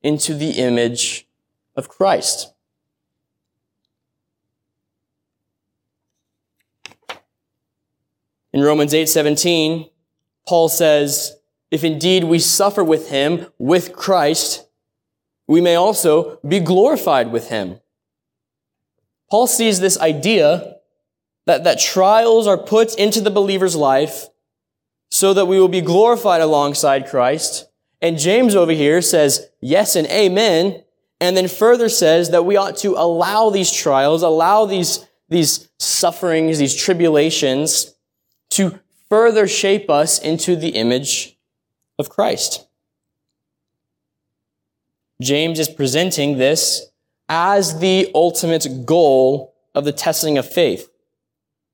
into 0.03 0.35
the 0.35 0.51
image 0.51 1.27
of 1.77 1.89
Christ. 1.89 2.53
In 8.53 8.63
Romans 8.63 8.95
8:17, 8.95 9.91
Paul 10.47 10.69
says, 10.69 11.39
"If 11.71 11.83
indeed 11.83 12.25
we 12.25 12.39
suffer 12.39 12.85
with 12.85 13.09
him, 13.09 13.51
with 13.59 13.95
Christ, 13.95 14.63
we 15.47 15.61
may 15.61 15.75
also 15.75 16.39
be 16.47 16.61
glorified 16.61 17.33
with 17.33 17.49
him." 17.49 17.81
Paul 19.31 19.47
sees 19.47 19.81
this 19.81 19.99
idea 19.99 20.77
that, 21.47 21.65
that 21.65 21.79
trials 21.79 22.47
are 22.47 22.59
put 22.59 22.95
into 22.95 23.21
the 23.21 23.31
believer's 23.31 23.77
life 23.77 24.29
so 25.11 25.35
that 25.35 25.47
we 25.47 25.61
will 25.61 25.69
be 25.69 25.81
glorified 25.81 26.41
alongside 26.41 27.09
Christ. 27.09 27.69
And 28.01 28.19
James 28.19 28.55
over 28.55 28.73
here 28.73 29.01
says 29.01 29.49
yes 29.61 29.97
and 29.97 30.07
amen. 30.09 30.83
And 31.21 31.37
then 31.37 31.49
further 31.49 31.89
says 31.89 32.31
that 32.31 32.45
we 32.45 32.57
ought 32.57 32.77
to 32.79 32.95
allow 32.97 33.51
these 33.51 33.73
trials, 33.73 34.23
allow 34.23 34.67
these, 34.67 35.07
these 35.29 35.69
sufferings, 35.79 36.59
these 36.59 36.75
tribulations 36.75 37.95
to 38.51 38.79
further 39.09 39.47
shape 39.47 39.89
us 39.89 40.19
into 40.19 40.57
the 40.57 40.71
image 40.71 41.39
of 41.99 42.09
Christ. 42.09 42.67
James 45.21 45.59
is 45.59 45.68
presenting 45.68 46.38
this 46.38 46.88
as 47.28 47.78
the 47.78 48.11
ultimate 48.14 48.85
goal 48.85 49.54
of 49.75 49.85
the 49.85 49.92
testing 49.92 50.38
of 50.38 50.49
faith. 50.49 50.90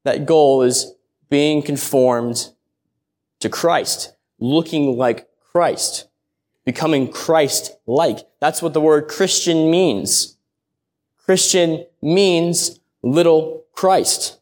That 0.05 0.27
goal 0.27 0.63
is 0.63 0.95
being 1.29 1.63
conformed 1.63 2.51
to 3.41 3.49
Christ, 3.49 4.15
looking 4.39 4.97
like 4.97 5.29
Christ, 5.53 6.09
becoming 6.65 7.11
Christ-like. 7.11 8.19
That's 8.41 8.63
what 8.63 8.73
the 8.73 8.81
word 8.81 9.09
Christian 9.09 9.71
means. 9.71 10.37
Christian 11.25 11.87
means 12.03 12.81
little 13.03 13.65
Christ. 13.73 14.39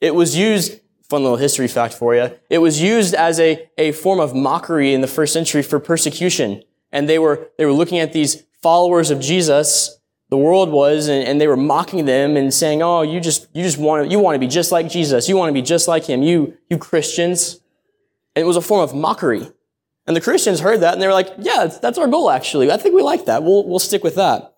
It 0.00 0.14
was 0.14 0.36
used, 0.36 0.80
fun 1.08 1.22
little 1.22 1.36
history 1.36 1.68
fact 1.68 1.94
for 1.94 2.14
you, 2.14 2.30
it 2.50 2.58
was 2.58 2.80
used 2.80 3.14
as 3.14 3.38
a, 3.40 3.68
a 3.78 3.92
form 3.92 4.20
of 4.20 4.34
mockery 4.34 4.92
in 4.92 5.00
the 5.00 5.06
first 5.06 5.32
century 5.32 5.62
for 5.62 5.78
persecution. 5.78 6.62
And 6.92 7.08
they 7.08 7.18
were, 7.18 7.50
they 7.58 7.64
were 7.64 7.72
looking 7.72 7.98
at 7.98 8.12
these 8.12 8.44
followers 8.62 9.10
of 9.10 9.20
Jesus, 9.20 9.98
the 10.28 10.36
world 10.36 10.70
was, 10.70 11.08
and, 11.08 11.26
and 11.26 11.40
they 11.40 11.46
were 11.46 11.56
mocking 11.56 12.04
them 12.04 12.36
and 12.36 12.52
saying, 12.52 12.82
oh, 12.82 13.02
you 13.02 13.20
just, 13.20 13.48
you 13.54 13.62
just 13.62 13.78
want 13.78 14.04
to, 14.04 14.10
you 14.10 14.18
want 14.18 14.34
to 14.34 14.38
be 14.38 14.48
just 14.48 14.72
like 14.72 14.88
Jesus. 14.88 15.28
You 15.28 15.36
want 15.36 15.50
to 15.50 15.54
be 15.54 15.62
just 15.62 15.86
like 15.86 16.04
him. 16.04 16.22
You, 16.22 16.56
you 16.68 16.78
Christians. 16.78 17.60
And 18.34 18.42
it 18.42 18.46
was 18.46 18.56
a 18.56 18.60
form 18.60 18.82
of 18.82 18.94
mockery. 18.94 19.48
And 20.06 20.16
the 20.16 20.20
Christians 20.20 20.60
heard 20.60 20.80
that 20.80 20.92
and 20.92 21.02
they 21.02 21.06
were 21.06 21.12
like, 21.12 21.32
yeah, 21.38 21.66
that's, 21.66 21.98
our 21.98 22.08
goal 22.08 22.30
actually. 22.30 22.70
I 22.70 22.76
think 22.76 22.94
we 22.94 23.02
like 23.02 23.26
that. 23.26 23.42
We'll, 23.42 23.66
we'll 23.66 23.78
stick 23.78 24.04
with 24.04 24.14
that. 24.16 24.52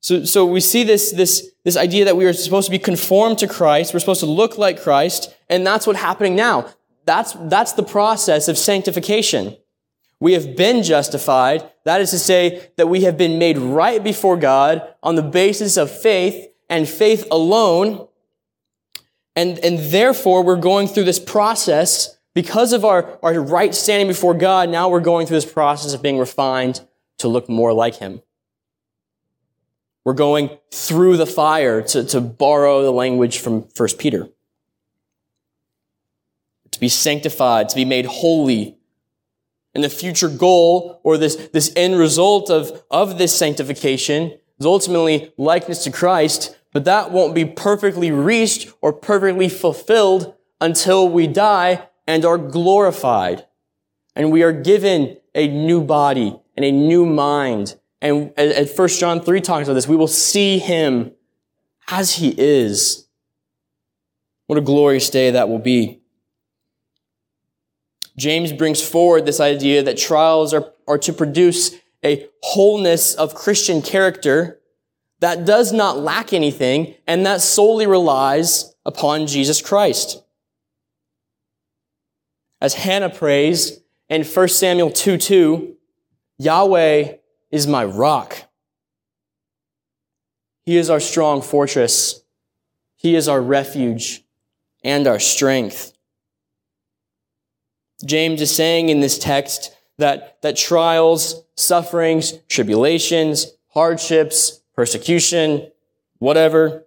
So, 0.00 0.24
so 0.24 0.44
we 0.44 0.60
see 0.60 0.84
this, 0.84 1.12
this, 1.12 1.50
this 1.64 1.78
idea 1.78 2.04
that 2.04 2.16
we 2.16 2.26
are 2.26 2.32
supposed 2.34 2.66
to 2.66 2.70
be 2.70 2.78
conformed 2.78 3.38
to 3.38 3.46
Christ. 3.46 3.94
We're 3.94 4.00
supposed 4.00 4.20
to 4.20 4.26
look 4.26 4.58
like 4.58 4.82
Christ. 4.82 5.34
And 5.48 5.66
that's 5.66 5.86
what's 5.86 5.98
happening 5.98 6.36
now. 6.36 6.68
That's, 7.06 7.32
that's 7.32 7.72
the 7.72 7.82
process 7.82 8.48
of 8.48 8.56
sanctification. 8.56 9.56
We 10.20 10.32
have 10.32 10.56
been 10.56 10.82
justified. 10.82 11.70
That 11.84 12.00
is 12.00 12.10
to 12.10 12.18
say 12.18 12.70
that 12.76 12.88
we 12.88 13.02
have 13.02 13.18
been 13.18 13.38
made 13.38 13.58
right 13.58 14.02
before 14.02 14.36
God 14.36 14.82
on 15.02 15.16
the 15.16 15.22
basis 15.22 15.76
of 15.76 15.90
faith 15.90 16.48
and 16.70 16.88
faith 16.88 17.26
alone. 17.30 18.08
And, 19.36 19.58
and 19.58 19.78
therefore, 19.78 20.42
we're 20.42 20.56
going 20.56 20.88
through 20.88 21.04
this 21.04 21.18
process 21.18 22.16
because 22.34 22.72
of 22.72 22.84
our, 22.84 23.18
our 23.22 23.40
right 23.40 23.74
standing 23.74 24.08
before 24.08 24.34
God. 24.34 24.68
Now 24.68 24.88
we're 24.88 25.00
going 25.00 25.26
through 25.26 25.36
this 25.36 25.52
process 25.52 25.92
of 25.92 26.02
being 26.02 26.18
refined 26.18 26.80
to 27.18 27.28
look 27.28 27.48
more 27.48 27.72
like 27.72 27.96
Him. 27.96 28.22
We're 30.04 30.14
going 30.14 30.50
through 30.70 31.16
the 31.16 31.26
fire 31.26 31.80
to, 31.82 32.04
to 32.04 32.20
borrow 32.20 32.82
the 32.82 32.90
language 32.92 33.38
from 33.38 33.62
1 33.76 33.88
Peter. 33.98 34.28
To 36.74 36.80
be 36.80 36.88
sanctified, 36.88 37.68
to 37.68 37.76
be 37.76 37.84
made 37.84 38.04
holy. 38.04 38.76
And 39.74 39.84
the 39.84 39.88
future 39.88 40.28
goal 40.28 41.00
or 41.04 41.16
this, 41.16 41.36
this 41.52 41.72
end 41.76 41.96
result 41.96 42.50
of, 42.50 42.82
of 42.90 43.16
this 43.16 43.32
sanctification 43.32 44.36
is 44.58 44.66
ultimately 44.66 45.32
likeness 45.38 45.84
to 45.84 45.92
Christ, 45.92 46.56
but 46.72 46.84
that 46.84 47.12
won't 47.12 47.32
be 47.32 47.44
perfectly 47.44 48.10
reached 48.10 48.72
or 48.80 48.92
perfectly 48.92 49.48
fulfilled 49.48 50.34
until 50.60 51.08
we 51.08 51.28
die 51.28 51.88
and 52.08 52.24
are 52.24 52.38
glorified. 52.38 53.46
And 54.16 54.32
we 54.32 54.42
are 54.42 54.52
given 54.52 55.18
a 55.32 55.46
new 55.46 55.80
body 55.80 56.36
and 56.56 56.64
a 56.64 56.72
new 56.72 57.06
mind. 57.06 57.76
And 58.02 58.36
at 58.36 58.68
1 58.76 58.88
John 58.88 59.20
3 59.20 59.40
talks 59.40 59.68
about 59.68 59.74
this, 59.74 59.86
we 59.86 59.96
will 59.96 60.08
see 60.08 60.58
him 60.58 61.12
as 61.88 62.14
he 62.14 62.34
is. 62.36 63.06
What 64.48 64.58
a 64.58 64.62
glorious 64.62 65.08
day 65.08 65.30
that 65.30 65.48
will 65.48 65.60
be. 65.60 66.00
James 68.16 68.52
brings 68.52 68.82
forward 68.86 69.26
this 69.26 69.40
idea 69.40 69.82
that 69.82 69.98
trials 69.98 70.54
are, 70.54 70.72
are 70.86 70.98
to 70.98 71.12
produce 71.12 71.74
a 72.04 72.28
wholeness 72.42 73.14
of 73.14 73.34
Christian 73.34 73.82
character 73.82 74.60
that 75.20 75.44
does 75.46 75.72
not 75.72 75.98
lack 75.98 76.32
anything 76.32 76.94
and 77.06 77.24
that 77.24 77.40
solely 77.40 77.86
relies 77.86 78.74
upon 78.84 79.26
Jesus 79.26 79.62
Christ. 79.62 80.22
As 82.60 82.74
Hannah 82.74 83.10
prays 83.10 83.80
in 84.08 84.22
1 84.22 84.48
Samuel 84.48 84.90
2 84.90 85.16
2, 85.16 85.76
Yahweh 86.38 87.14
is 87.50 87.66
my 87.66 87.84
rock. 87.84 88.48
He 90.66 90.76
is 90.76 90.90
our 90.90 91.00
strong 91.00 91.42
fortress. 91.42 92.22
He 92.96 93.14
is 93.14 93.28
our 93.28 93.40
refuge 93.40 94.24
and 94.82 95.06
our 95.06 95.18
strength. 95.18 95.93
James 98.04 98.40
is 98.40 98.54
saying 98.54 98.88
in 98.88 99.00
this 99.00 99.18
text 99.18 99.76
that, 99.98 100.40
that 100.42 100.56
trials, 100.56 101.42
sufferings, 101.56 102.32
tribulations, 102.48 103.52
hardships, 103.68 104.60
persecution, 104.74 105.70
whatever. 106.18 106.84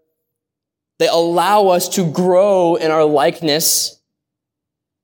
They 0.99 1.07
allow 1.07 1.67
us 1.67 1.87
to 1.89 2.11
grow 2.11 2.75
in 2.75 2.91
our 2.91 3.05
likeness 3.05 4.01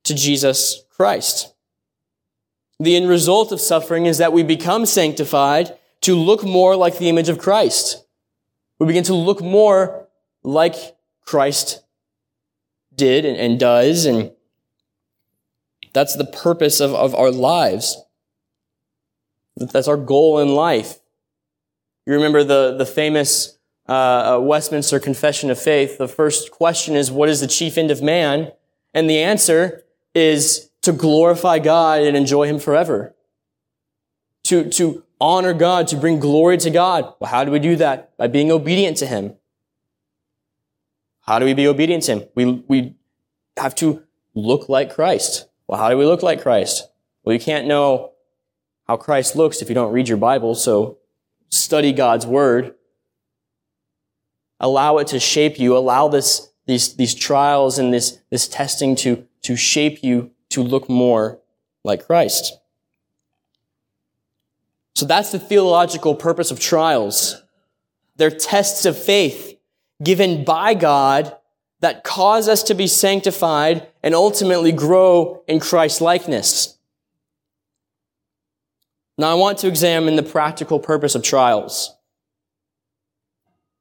to 0.06 0.14
Jesus 0.14 0.84
Christ. 0.90 1.54
The 2.80 2.96
end 2.96 3.08
result 3.08 3.52
of 3.52 3.62
suffering 3.62 4.06
is 4.06 4.18
that 4.18 4.34
we 4.34 4.44
become 4.44 4.86
sanctified 4.86 5.78
to 6.02 6.16
look 6.16 6.44
more 6.44 6.76
like 6.76 6.98
the 6.98 7.10
image 7.10 7.30
of 7.30 7.38
Christ. 7.38 8.06
We 8.80 8.88
begin 8.88 9.06
to 9.06 9.14
look 9.14 9.42
more 9.42 10.08
like 10.44 10.76
Christ 11.26 11.82
did 12.94 13.24
and, 13.26 13.38
and 13.38 13.60
does, 13.60 14.06
and 14.06 14.32
that's 15.94 16.16
the 16.16 16.26
purpose 16.26 16.80
of, 16.80 16.94
of 16.94 17.16
our 17.16 17.32
lives. 17.32 18.02
That's 19.56 19.88
our 19.88 19.98
goal 19.98 20.40
in 20.40 20.50
life. 20.50 21.00
You 22.06 22.14
remember 22.14 22.44
the, 22.44 22.76
the 22.76 22.86
famous 22.86 23.58
uh, 23.88 23.92
uh, 24.38 24.40
Westminster 24.42 25.00
Confession 25.00 25.50
of 25.50 25.60
Faith. 25.60 25.98
The 25.98 26.08
first 26.08 26.52
question 26.52 26.96
is, 26.96 27.12
what 27.12 27.30
is 27.30 27.40
the 27.40 27.48
chief 27.48 27.78
end 27.78 27.92
of 27.92 28.02
man? 28.02 28.52
And 28.94 29.10
the 29.10 29.20
answer 29.20 29.84
is 30.14 30.70
to 30.82 30.92
glorify 30.92 31.60
God 31.60 32.02
and 32.02 32.18
enjoy 32.18 32.48
Him 32.48 32.60
forever. 32.60 33.16
To, 34.46 34.70
to 34.72 35.04
honor 35.22 35.54
God, 35.54 35.88
to 35.90 35.96
bring 35.96 36.20
glory 36.20 36.58
to 36.58 36.70
God. 36.70 37.14
Well, 37.20 37.30
how 37.30 37.46
do 37.46 37.52
we 37.52 37.60
do 37.60 37.76
that? 37.78 38.16
By 38.18 38.28
being 38.28 38.52
obedient 38.52 38.98
to 38.98 39.06
Him. 39.06 39.36
How 41.22 41.40
do 41.40 41.46
we 41.46 41.54
be 41.54 41.68
obedient 41.68 42.04
to 42.04 42.16
Him? 42.16 42.24
We, 42.36 42.64
we 42.68 42.96
have 43.56 43.76
to 43.76 44.04
look 44.34 44.68
like 44.68 44.94
Christ. 44.94 45.48
Well, 45.74 45.82
how 45.82 45.90
do 45.90 45.98
we 45.98 46.06
look 46.06 46.22
like 46.22 46.44
Christ? 46.44 46.88
Well, 47.24 47.34
you 47.34 47.40
can't 47.40 47.66
know 47.66 48.12
how 48.88 48.96
Christ 48.96 49.36
looks 49.36 49.60
if 49.60 49.70
you 49.70 49.74
don't 49.74 49.92
read 49.92 50.08
your 50.08 50.20
Bible, 50.20 50.54
so 50.54 51.00
study 51.50 51.92
God's 51.92 52.28
word. 52.28 52.76
Allow 54.60 55.00
it 55.00 55.08
to 55.08 55.20
shape 55.20 55.58
you. 55.58 55.76
Allow 55.76 56.10
this, 56.10 56.54
these, 56.68 56.96
these 56.96 57.16
trials 57.16 57.80
and 57.80 57.92
this, 57.92 58.20
this 58.30 58.48
testing 58.48 58.96
to, 58.98 59.26
to 59.42 59.56
shape 59.56 60.04
you 60.04 60.30
to 60.50 60.62
look 60.62 60.90
more 60.90 61.40
like 61.84 62.06
Christ. 62.06 62.56
So 64.94 65.08
that's 65.08 65.32
the 65.32 65.40
theological 65.40 66.14
purpose 66.14 66.52
of 66.52 66.60
trials. 66.60 67.42
They're 68.18 68.30
tests 68.30 68.86
of 68.86 68.96
faith 68.96 69.58
given 70.04 70.44
by 70.44 70.76
God 70.76 71.36
that 71.84 72.06
cause 72.06 72.48
us 72.48 72.64
to 72.64 72.74
be 72.74 72.88
sanctified 72.88 73.86
and 74.02 74.16
ultimately 74.16 74.72
grow 74.72 75.44
in 75.50 75.60
Christ 75.60 76.00
likeness. 76.00 76.78
Now 79.18 79.30
I 79.30 79.34
want 79.34 79.58
to 79.60 79.68
examine 79.68 80.16
the 80.16 80.24
practical 80.24 80.80
purpose 80.80 81.14
of 81.14 81.24
trials. 81.24 81.94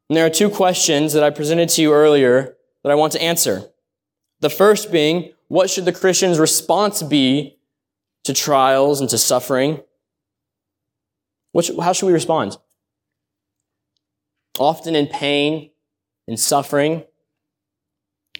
And 0.09 0.17
there 0.17 0.27
are 0.27 0.31
two 0.31 0.51
questions 0.51 1.13
that 1.13 1.23
I 1.23 1.31
presented 1.31 1.69
to 1.71 1.83
you 1.83 1.93
earlier 1.93 2.57
that 2.83 2.91
I 2.91 2.97
want 2.97 3.13
to 3.13 3.23
answer. 3.23 3.71
The 4.41 4.51
first 4.51 4.91
being, 4.91 5.33
what 5.47 5.71
should 5.71 5.85
the 5.85 5.93
Christian's 5.93 6.41
response 6.41 7.05
be 7.05 7.57
to 8.25 8.35
trials 8.35 9.01
and 9.01 9.09
to 9.11 9.17
suffering? 9.17 9.81
how 11.55 11.93
should 11.93 12.07
we 12.07 12.13
respond? 12.13 12.57
Often 14.59 14.97
in 14.97 15.07
pain 15.07 15.71
in 16.27 16.37
suffering, 16.37 17.05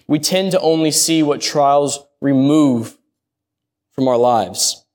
we 0.07 0.19
tend 0.19 0.51
to 0.51 0.59
only 0.59 0.91
see 0.91 1.23
what 1.23 1.41
trials 1.41 1.99
remove 2.21 2.97
from 3.91 4.07
our 4.07 4.17
lives 4.17 4.85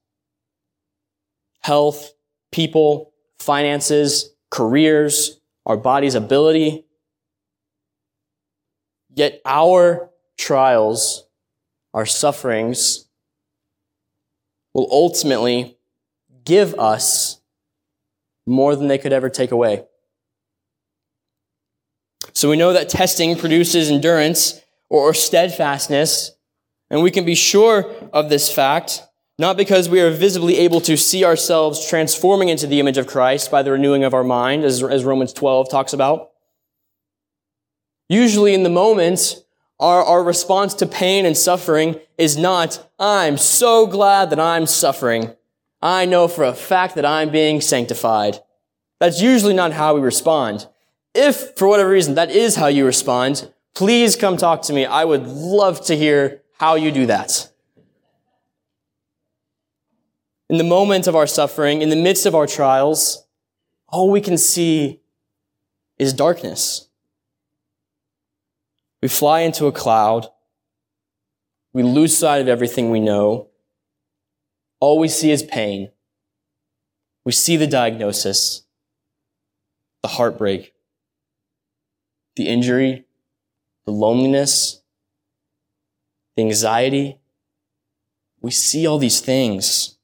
health, 1.63 2.13
people, 2.51 3.13
finances, 3.39 4.31
careers, 4.51 5.41
our 5.67 5.77
body's 5.77 6.15
ability. 6.15 6.85
Yet 9.15 9.41
our 9.45 10.11
trials, 10.39 11.27
our 11.93 12.07
sufferings, 12.07 13.09
will 14.73 14.89
ultimately 14.91 15.77
give 16.45 16.75
us 16.79 17.41
more 18.47 18.75
than 18.77 18.89
they 18.89 18.97
could 18.97 19.13
ever 19.13 19.29
take 19.29 19.51
away. 19.51 19.85
So 22.33 22.49
we 22.49 22.57
know 22.57 22.73
that 22.73 22.89
testing 22.89 23.37
produces 23.37 23.91
endurance 23.91 24.61
or 24.89 25.13
steadfastness, 25.15 26.33
and 26.91 27.03
we 27.03 27.11
can 27.11 27.25
be 27.25 27.35
sure 27.35 27.93
of 28.13 28.29
this 28.29 28.53
fact, 28.53 29.03
not 29.39 29.57
because 29.57 29.89
we 29.89 30.01
are 30.01 30.11
visibly 30.11 30.59
able 30.59 30.81
to 30.81 30.97
see 30.97 31.25
ourselves 31.25 31.87
transforming 31.87 32.49
into 32.49 32.67
the 32.67 32.81
image 32.81 32.99
of 32.99 33.07
Christ 33.07 33.51
by 33.51 33.63
the 33.63 33.73
renewing 33.73 34.05
of 34.05 34.15
our 34.15 34.25
mind, 34.25 34.65
as, 34.65 34.83
as 34.83 35.05
Romans 35.05 35.33
12 35.33 35.71
talks 35.71 35.93
about. 35.93 36.31
Usually 38.09 38.55
in 38.55 38.63
the 38.63 38.71
moment, 38.71 39.45
our, 39.79 40.03
our 40.03 40.25
response 40.25 40.75
to 40.75 40.87
pain 40.87 41.27
and 41.27 41.37
suffering 41.37 42.01
is 42.17 42.37
not, 42.37 42.91
I'm 42.99 43.37
so 43.37 43.87
glad 43.87 44.31
that 44.31 44.41
I'm 44.41 44.67
suffering. 44.67 45.35
I 45.81 46.07
know 46.07 46.27
for 46.27 46.43
a 46.43 46.55
fact 46.55 46.97
that 46.97 47.05
I'm 47.05 47.31
being 47.31 47.61
sanctified. 47.61 48.41
That's 48.99 49.21
usually 49.21 49.55
not 49.55 49.73
how 49.73 49.95
we 49.95 50.01
respond. 50.01 50.67
If, 51.15 51.57
for 51.57 51.69
whatever 51.69 51.91
reason, 51.91 52.15
that 52.17 52.31
is 52.31 52.57
how 52.57 52.67
you 52.67 52.85
respond, 52.85 53.53
please 53.79 54.17
come 54.17 54.37
talk 54.37 54.63
to 54.63 54.73
me. 54.73 54.85
I 54.85 55.05
would 55.05 55.29
love 55.29 55.85
to 55.87 55.97
hear 55.97 56.43
how 56.59 56.75
you 56.75 56.91
do 56.91 57.07
that. 57.07 57.49
In 60.51 60.59
the 60.59 60.65
moment 60.65 61.07
of 61.07 61.15
our 61.15 61.29
suffering, 61.29 61.81
in 61.81 61.89
the 61.89 61.95
midst 61.95 62.27
of 62.27 62.35
our 62.35 62.49
trials, 62.49 63.25
all 63.89 64.11
we 64.11 64.21
can 64.21 64.37
see 64.37 65.01
is 65.97 66.13
darkness. 66.13 66.89
We 69.01 69.07
fly 69.07 69.43
into 69.43 69.67
a 69.67 69.73
cloud. 69.73 70.27
We 71.73 71.85
lose 71.85 72.19
sight 72.19 72.41
of 72.41 72.49
everything 72.49 72.91
we 72.91 72.99
know. 72.99 73.47
All 74.81 74.99
we 74.99 75.07
see 75.07 75.31
is 75.31 75.45
pain. 75.45 75.93
We 77.25 77.31
see 77.31 77.57
the 77.57 77.69
diagnosis, 77.69 78.63
the 80.03 80.09
heartbreak, 80.09 80.75
the 82.35 82.49
injury, 82.49 83.05
the 83.89 83.93
loneliness, 83.93 84.83
the 86.37 86.43
anxiety. 86.43 87.19
We 88.43 88.51
see 88.51 88.87
all 88.87 88.99
these 88.99 89.23
things. 89.23 89.97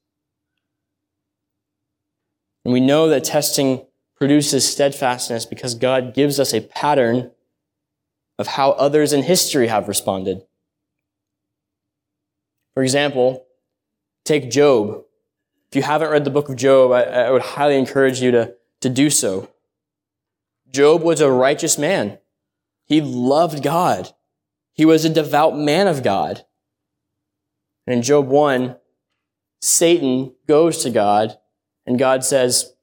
And 2.63 2.73
we 2.73 2.79
know 2.79 3.07
that 3.09 3.25
testing 3.25 3.85
produces 4.15 4.67
steadfastness 4.67 5.45
because 5.45 5.75
God 5.75 6.15
gives 6.15 6.39
us 6.39 6.51
a 6.51 6.61
pattern 6.61 7.29
of 8.39 8.47
how 8.47 8.71
others 8.71 9.13
in 9.13 9.21
history 9.21 9.67
have 9.67 9.87
responded. 9.87 10.41
For 12.73 12.81
example, 12.81 13.45
take 14.23 14.49
Job. 14.49 15.03
If 15.69 15.75
you 15.75 15.83
haven't 15.83 16.09
read 16.09 16.23
the 16.23 16.31
book 16.31 16.49
of 16.49 16.55
Job, 16.55 16.91
I, 16.91 17.03
I, 17.03 17.29
would 17.29 17.43
highly 17.43 17.77
encourage 17.77 18.19
you 18.19 18.31
to, 18.31 18.55
to 18.81 18.89
do 18.89 19.11
so. 19.11 19.47
Job 20.71 21.03
was 21.03 21.21
a 21.21 21.29
righteous 21.29 21.77
man. 21.77 22.17
He 22.85 23.01
loved 23.01 23.63
God. 23.63 24.11
He 24.73 24.85
was 24.85 25.05
a 25.05 25.09
devout 25.09 25.57
man 25.57 25.87
of 25.87 26.03
God. 26.03 26.45
And 27.87 27.95
in 27.95 28.01
Job 28.01 28.27
1, 28.27 28.75
Satan 29.61 30.33
goes 30.47 30.83
to 30.83 30.89
God 30.89 31.37
and 31.85 31.99
God 31.99 32.23
says, 32.23 32.73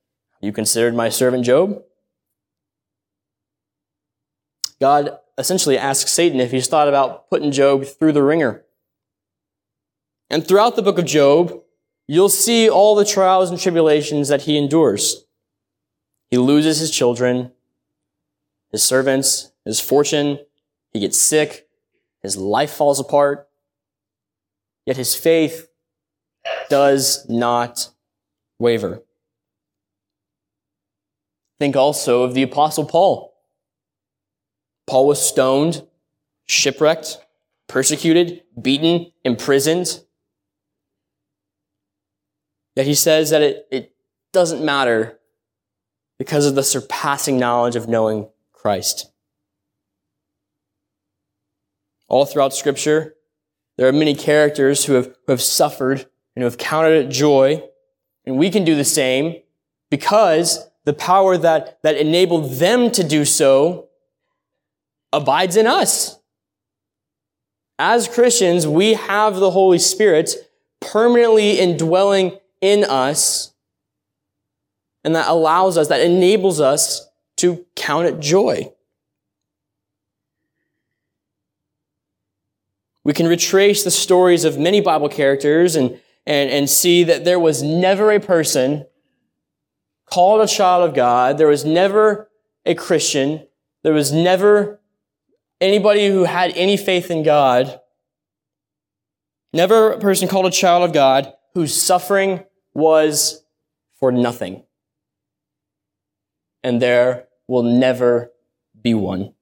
You 0.40 0.52
considered 0.52 0.94
my 0.94 1.08
servant 1.08 1.44
Job? 1.44 1.82
God 4.80 5.18
essentially 5.38 5.78
asks 5.78 6.10
Satan 6.10 6.40
if 6.40 6.50
he's 6.50 6.66
thought 6.66 6.88
about 6.88 7.30
putting 7.30 7.52
Job 7.52 7.84
through 7.84 8.12
the 8.12 8.22
ringer. 8.22 8.64
And 10.28 10.46
throughout 10.46 10.76
the 10.76 10.82
book 10.82 10.98
of 10.98 11.04
Job, 11.04 11.62
you'll 12.08 12.28
see 12.28 12.68
all 12.68 12.94
the 12.94 13.04
trials 13.04 13.50
and 13.50 13.60
tribulations 13.60 14.28
that 14.28 14.42
he 14.42 14.56
endures. 14.56 15.24
He 16.30 16.38
loses 16.38 16.78
his 16.78 16.90
children, 16.90 17.52
his 18.70 18.82
servants, 18.82 19.51
his 19.64 19.80
fortune. 19.80 20.38
He 20.92 21.00
gets 21.00 21.20
sick. 21.20 21.68
His 22.22 22.36
life 22.36 22.70
falls 22.72 23.00
apart. 23.00 23.48
Yet 24.86 24.96
his 24.96 25.14
faith 25.14 25.68
does 26.68 27.28
not 27.28 27.90
waver. 28.58 29.02
Think 31.60 31.76
also 31.76 32.22
of 32.24 32.34
the 32.34 32.42
apostle 32.42 32.84
Paul. 32.84 33.34
Paul 34.86 35.06
was 35.06 35.26
stoned, 35.26 35.86
shipwrecked, 36.46 37.18
persecuted, 37.68 38.42
beaten, 38.60 39.12
imprisoned. 39.24 40.00
Yet 42.74 42.86
he 42.86 42.94
says 42.94 43.30
that 43.30 43.42
it, 43.42 43.68
it 43.70 43.94
doesn't 44.32 44.64
matter 44.64 45.20
because 46.18 46.46
of 46.46 46.54
the 46.54 46.62
surpassing 46.62 47.38
knowledge 47.38 47.76
of 47.76 47.88
knowing 47.88 48.28
Christ. 48.52 49.11
All 52.12 52.26
throughout 52.26 52.52
Scripture, 52.52 53.14
there 53.78 53.88
are 53.88 53.92
many 53.92 54.14
characters 54.14 54.84
who 54.84 54.92
have, 54.92 55.06
who 55.06 55.32
have 55.32 55.40
suffered 55.40 56.00
and 56.36 56.42
who 56.42 56.44
have 56.44 56.58
counted 56.58 56.92
it 56.92 57.08
joy, 57.08 57.64
and 58.26 58.36
we 58.36 58.50
can 58.50 58.66
do 58.66 58.76
the 58.76 58.84
same 58.84 59.40
because 59.90 60.68
the 60.84 60.92
power 60.92 61.38
that, 61.38 61.78
that 61.82 61.96
enabled 61.96 62.58
them 62.58 62.90
to 62.90 63.02
do 63.02 63.24
so 63.24 63.88
abides 65.10 65.56
in 65.56 65.66
us. 65.66 66.18
As 67.78 68.08
Christians, 68.08 68.66
we 68.66 68.92
have 68.92 69.36
the 69.36 69.50
Holy 69.50 69.78
Spirit 69.78 70.34
permanently 70.82 71.58
indwelling 71.58 72.38
in 72.60 72.84
us, 72.84 73.54
and 75.02 75.16
that 75.16 75.28
allows 75.28 75.78
us, 75.78 75.88
that 75.88 76.02
enables 76.02 76.60
us 76.60 77.08
to 77.38 77.64
count 77.74 78.06
it 78.06 78.20
joy. 78.20 78.70
We 83.04 83.12
can 83.12 83.26
retrace 83.26 83.82
the 83.82 83.90
stories 83.90 84.44
of 84.44 84.58
many 84.58 84.80
Bible 84.80 85.08
characters 85.08 85.74
and, 85.74 86.00
and, 86.26 86.50
and 86.50 86.70
see 86.70 87.04
that 87.04 87.24
there 87.24 87.40
was 87.40 87.62
never 87.62 88.12
a 88.12 88.20
person 88.20 88.86
called 90.06 90.40
a 90.40 90.46
child 90.46 90.88
of 90.88 90.94
God. 90.94 91.38
There 91.38 91.48
was 91.48 91.64
never 91.64 92.30
a 92.64 92.74
Christian. 92.74 93.46
There 93.82 93.94
was 93.94 94.12
never 94.12 94.80
anybody 95.60 96.08
who 96.08 96.24
had 96.24 96.52
any 96.54 96.76
faith 96.76 97.10
in 97.10 97.22
God, 97.22 97.80
never 99.52 99.92
a 99.92 99.98
person 99.98 100.28
called 100.28 100.46
a 100.46 100.50
child 100.50 100.84
of 100.84 100.92
God 100.92 101.32
whose 101.54 101.80
suffering 101.80 102.44
was 102.74 103.44
for 103.98 104.12
nothing. 104.12 104.64
And 106.62 106.80
there 106.80 107.28
will 107.48 107.62
never 107.62 108.32
be 108.80 108.94
one. 108.94 109.34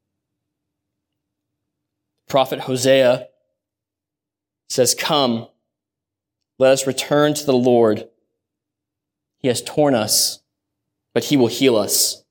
Prophet 2.28 2.60
Hosea 2.60 3.26
says, 4.70 4.94
Come, 4.94 5.48
let 6.58 6.72
us 6.72 6.86
return 6.86 7.34
to 7.34 7.44
the 7.44 7.52
Lord. 7.52 8.08
He 9.38 9.48
has 9.48 9.62
torn 9.62 9.94
us, 9.94 10.40
but 11.12 11.24
he 11.24 11.36
will 11.36 11.48
heal 11.48 11.76
us. 11.76 12.22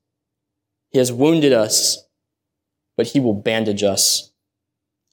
He 0.92 0.98
has 0.98 1.12
wounded 1.12 1.54
us, 1.54 2.06
but 2.98 3.08
he 3.08 3.20
will 3.20 3.34
bandage 3.34 3.84
us. 3.84 4.32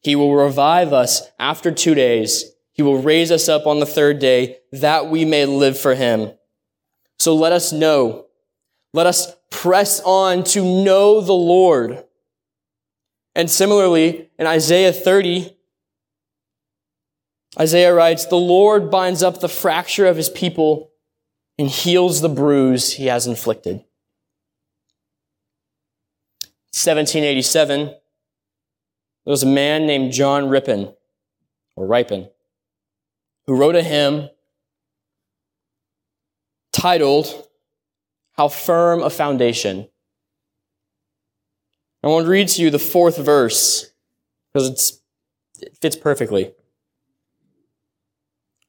He 0.02 0.14
will 0.14 0.34
revive 0.34 0.92
us 0.92 1.22
after 1.38 1.72
two 1.72 1.94
days. 1.94 2.52
He 2.72 2.82
will 2.82 3.02
raise 3.02 3.30
us 3.30 3.48
up 3.48 3.66
on 3.66 3.80
the 3.80 3.86
third 3.86 4.18
day 4.18 4.58
that 4.72 5.08
we 5.08 5.24
may 5.24 5.46
live 5.46 5.78
for 5.78 5.94
him. 5.94 6.32
So 7.18 7.34
let 7.34 7.52
us 7.52 7.72
know. 7.72 8.26
Let 8.92 9.06
us 9.06 9.34
press 9.50 10.00
on 10.04 10.44
to 10.44 10.62
know 10.62 11.20
the 11.20 11.32
Lord. 11.32 12.04
And 13.34 13.50
similarly, 13.50 14.30
in 14.38 14.46
Isaiah 14.46 14.92
30, 14.92 15.55
Isaiah 17.58 17.94
writes, 17.94 18.26
The 18.26 18.36
Lord 18.36 18.90
binds 18.90 19.22
up 19.22 19.40
the 19.40 19.48
fracture 19.48 20.06
of 20.06 20.16
his 20.16 20.28
people 20.28 20.90
and 21.58 21.68
heals 21.68 22.20
the 22.20 22.28
bruise 22.28 22.92
he 22.94 23.06
has 23.06 23.26
inflicted. 23.26 23.84
1787, 26.72 27.86
there 27.86 27.96
was 29.24 29.42
a 29.42 29.46
man 29.46 29.86
named 29.86 30.12
John 30.12 30.50
Rippon, 30.50 30.92
or 31.74 31.86
Ripon, 31.86 32.28
who 33.46 33.56
wrote 33.56 33.74
a 33.74 33.82
hymn 33.82 34.28
titled, 36.72 37.48
How 38.32 38.48
Firm 38.48 39.02
a 39.02 39.08
Foundation. 39.08 39.88
I 42.02 42.08
want 42.08 42.26
to 42.26 42.30
read 42.30 42.48
to 42.48 42.62
you 42.62 42.70
the 42.70 42.78
fourth 42.78 43.16
verse 43.16 43.90
because 44.52 45.00
it 45.60 45.76
fits 45.80 45.96
perfectly. 45.96 46.52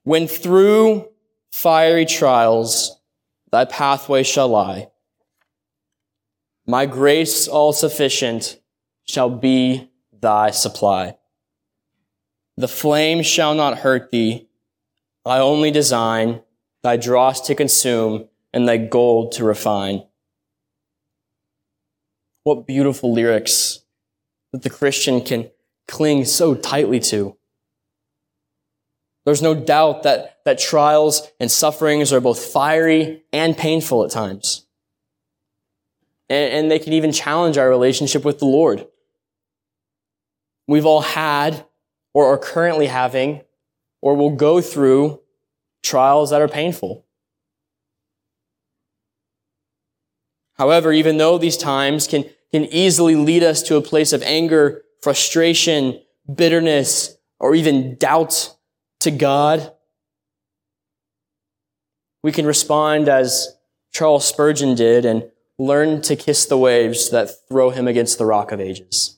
When 0.08 0.30
through 0.30 1.10
fiery 1.52 2.06
trials 2.06 2.98
thy 3.52 3.66
pathway 3.66 4.24
shall 4.24 4.48
lie, 4.48 4.90
my 6.66 6.86
grace 6.86 7.46
all 7.46 7.74
sufficient 7.74 8.58
shall 9.04 9.30
be 9.30 9.92
thy 10.14 10.52
supply. 10.52 11.18
The 12.56 12.70
flame 12.70 13.22
shall 13.22 13.54
not 13.54 13.80
hurt 13.80 14.12
thee. 14.12 14.48
I 15.26 15.40
only 15.40 15.72
design 15.72 16.42
thy 16.84 16.96
dross 16.96 17.42
to 17.48 17.54
consume 17.54 18.30
and 18.54 18.66
thy 18.66 18.78
gold 18.78 19.34
to 19.34 19.44
refine. 19.44 20.04
What 22.44 22.66
beautiful 22.66 23.12
lyrics 23.12 23.82
that 24.54 24.64
the 24.64 24.70
Christian 24.70 25.20
can 25.20 25.52
cling 25.86 26.24
so 26.24 26.56
tightly 26.56 27.02
to. 27.12 27.37
There's 29.28 29.42
no 29.42 29.54
doubt 29.54 30.04
that, 30.04 30.38
that 30.46 30.58
trials 30.58 31.30
and 31.38 31.52
sufferings 31.52 32.14
are 32.14 32.22
both 32.22 32.46
fiery 32.46 33.24
and 33.34 33.58
painful 33.58 34.06
at 34.06 34.10
times. 34.10 34.66
And, 36.30 36.54
and 36.54 36.72
they 36.72 36.80
can 36.80 36.94
even 36.94 37.12
challenge 37.12 37.58
our 37.58 37.68
relationship 37.68 38.24
with 38.24 38.40
the 38.40 38.46
Lord. 38.46 38.88
We've 40.66 40.86
all 40.86 41.02
had 41.02 41.66
or 42.14 42.28
are 42.28 42.38
currently 42.38 42.86
having 42.86 43.42
or 44.02 44.16
will 44.16 44.34
go 44.34 44.62
through 44.62 45.20
trials 45.84 46.30
that 46.30 46.42
are 46.42 46.48
painful. 46.48 47.06
However, 50.54 50.94
even 50.94 51.18
though 51.18 51.38
these 51.38 51.58
times 51.58 52.08
can, 52.08 52.24
can 52.50 52.64
easily 52.64 53.18
lead 53.18 53.44
us 53.44 53.62
to 53.64 53.76
a 53.76 53.82
place 53.82 54.14
of 54.14 54.24
anger, 54.24 54.84
frustration, 55.02 56.02
bitterness, 56.34 57.18
or 57.42 57.56
even 57.56 57.96
doubt 57.96 58.54
to 59.00 59.12
God, 59.12 59.72
we 62.24 62.32
can 62.32 62.46
respond 62.46 63.08
as 63.08 63.56
Charles 63.94 64.26
Spurgeon 64.26 64.76
did 64.76 65.06
and 65.06 65.30
learn 65.58 66.02
to 66.04 66.16
kiss 66.16 66.46
the 66.46 66.58
waves 66.58 67.10
that 67.10 67.48
throw 67.48 67.70
him 67.70 67.88
against 67.88 68.18
the 68.18 68.26
rock 68.26 68.52
of 68.52 68.60
ages. 68.60 69.18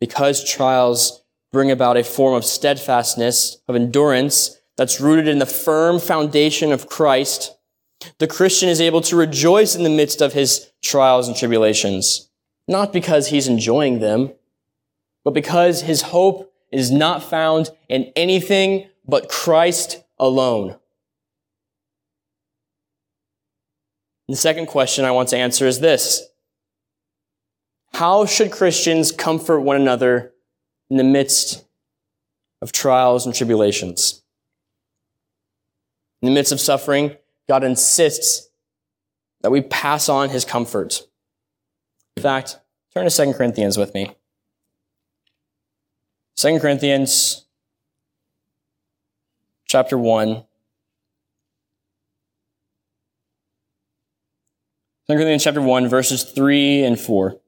Because 0.00 0.48
trials 0.48 1.22
bring 1.52 1.70
about 1.70 1.96
a 1.96 2.04
form 2.04 2.34
of 2.34 2.44
steadfastness, 2.44 3.58
of 3.66 3.74
endurance 3.74 4.58
that's 4.76 5.00
rooted 5.00 5.26
in 5.26 5.38
the 5.38 5.46
firm 5.46 5.98
foundation 5.98 6.70
of 6.70 6.86
Christ, 6.86 7.56
the 8.18 8.26
Christian 8.26 8.68
is 8.68 8.80
able 8.80 9.00
to 9.02 9.16
rejoice 9.16 9.74
in 9.74 9.82
the 9.82 9.90
midst 9.90 10.20
of 10.20 10.34
his 10.34 10.70
trials 10.82 11.28
and 11.28 11.36
tribulations, 11.36 12.30
not 12.68 12.92
because 12.92 13.28
he's 13.28 13.48
enjoying 13.48 14.00
them, 14.00 14.32
but 15.26 15.34
because 15.34 15.80
his 15.82 16.02
hope 16.02 16.54
is 16.70 16.92
not 16.92 17.20
found 17.20 17.68
in 17.88 18.12
anything 18.14 18.88
but 19.08 19.28
Christ 19.28 20.04
alone. 20.20 20.76
The 24.28 24.36
second 24.36 24.66
question 24.66 25.04
I 25.04 25.10
want 25.10 25.28
to 25.30 25.36
answer 25.36 25.66
is 25.66 25.80
this. 25.80 26.28
How 27.94 28.24
should 28.24 28.52
Christians 28.52 29.10
comfort 29.10 29.62
one 29.62 29.74
another 29.74 30.32
in 30.90 30.96
the 30.96 31.02
midst 31.02 31.64
of 32.62 32.70
trials 32.70 33.26
and 33.26 33.34
tribulations? 33.34 34.22
In 36.22 36.26
the 36.26 36.34
midst 36.34 36.52
of 36.52 36.60
suffering, 36.60 37.16
God 37.48 37.64
insists 37.64 38.48
that 39.40 39.50
we 39.50 39.60
pass 39.60 40.08
on 40.08 40.28
his 40.28 40.44
comfort. 40.44 41.02
In 42.16 42.22
fact, 42.22 42.60
turn 42.94 43.10
to 43.10 43.24
2 43.26 43.32
Corinthians 43.32 43.76
with 43.76 43.92
me. 43.92 44.14
2 46.36 46.58
Corinthians 46.58 47.46
chapter 49.64 49.96
1. 49.96 50.44
2 55.08 55.14
Corinthians 55.14 55.44
chapter 55.44 55.62
1, 55.62 55.88
verses 55.88 56.24
3 56.24 56.84
and 56.84 57.00
4. 57.00 57.40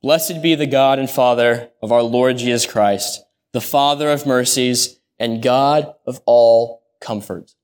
Blessed 0.00 0.40
be 0.40 0.54
the 0.54 0.66
God 0.66 0.98
and 0.98 1.10
Father 1.10 1.68
of 1.82 1.92
our 1.92 2.02
Lord 2.02 2.38
Jesus 2.38 2.64
Christ, 2.64 3.22
the 3.52 3.60
Father 3.60 4.10
of 4.10 4.24
mercies 4.24 4.98
and 5.18 5.42
God 5.42 5.92
of 6.06 6.22
all 6.24 6.84
comfort, 7.02 7.54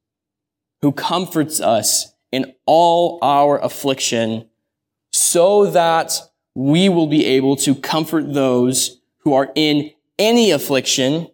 who 0.83 0.93
comforts 0.93 1.63
us 1.63 2.13
in 2.31 2.53
all 2.67 3.19
our 3.23 3.59
affliction 3.59 4.51
so 5.13 5.65
that 5.71 6.21
we 6.55 6.89
will 6.89 7.07
be 7.07 7.25
able 7.25 7.57
to 7.57 7.75
comfort 7.75 8.33
those 8.33 9.01
who 9.19 9.35
are 9.35 9.51
in 9.55 9.91
any 10.19 10.51
affliction 10.51 11.29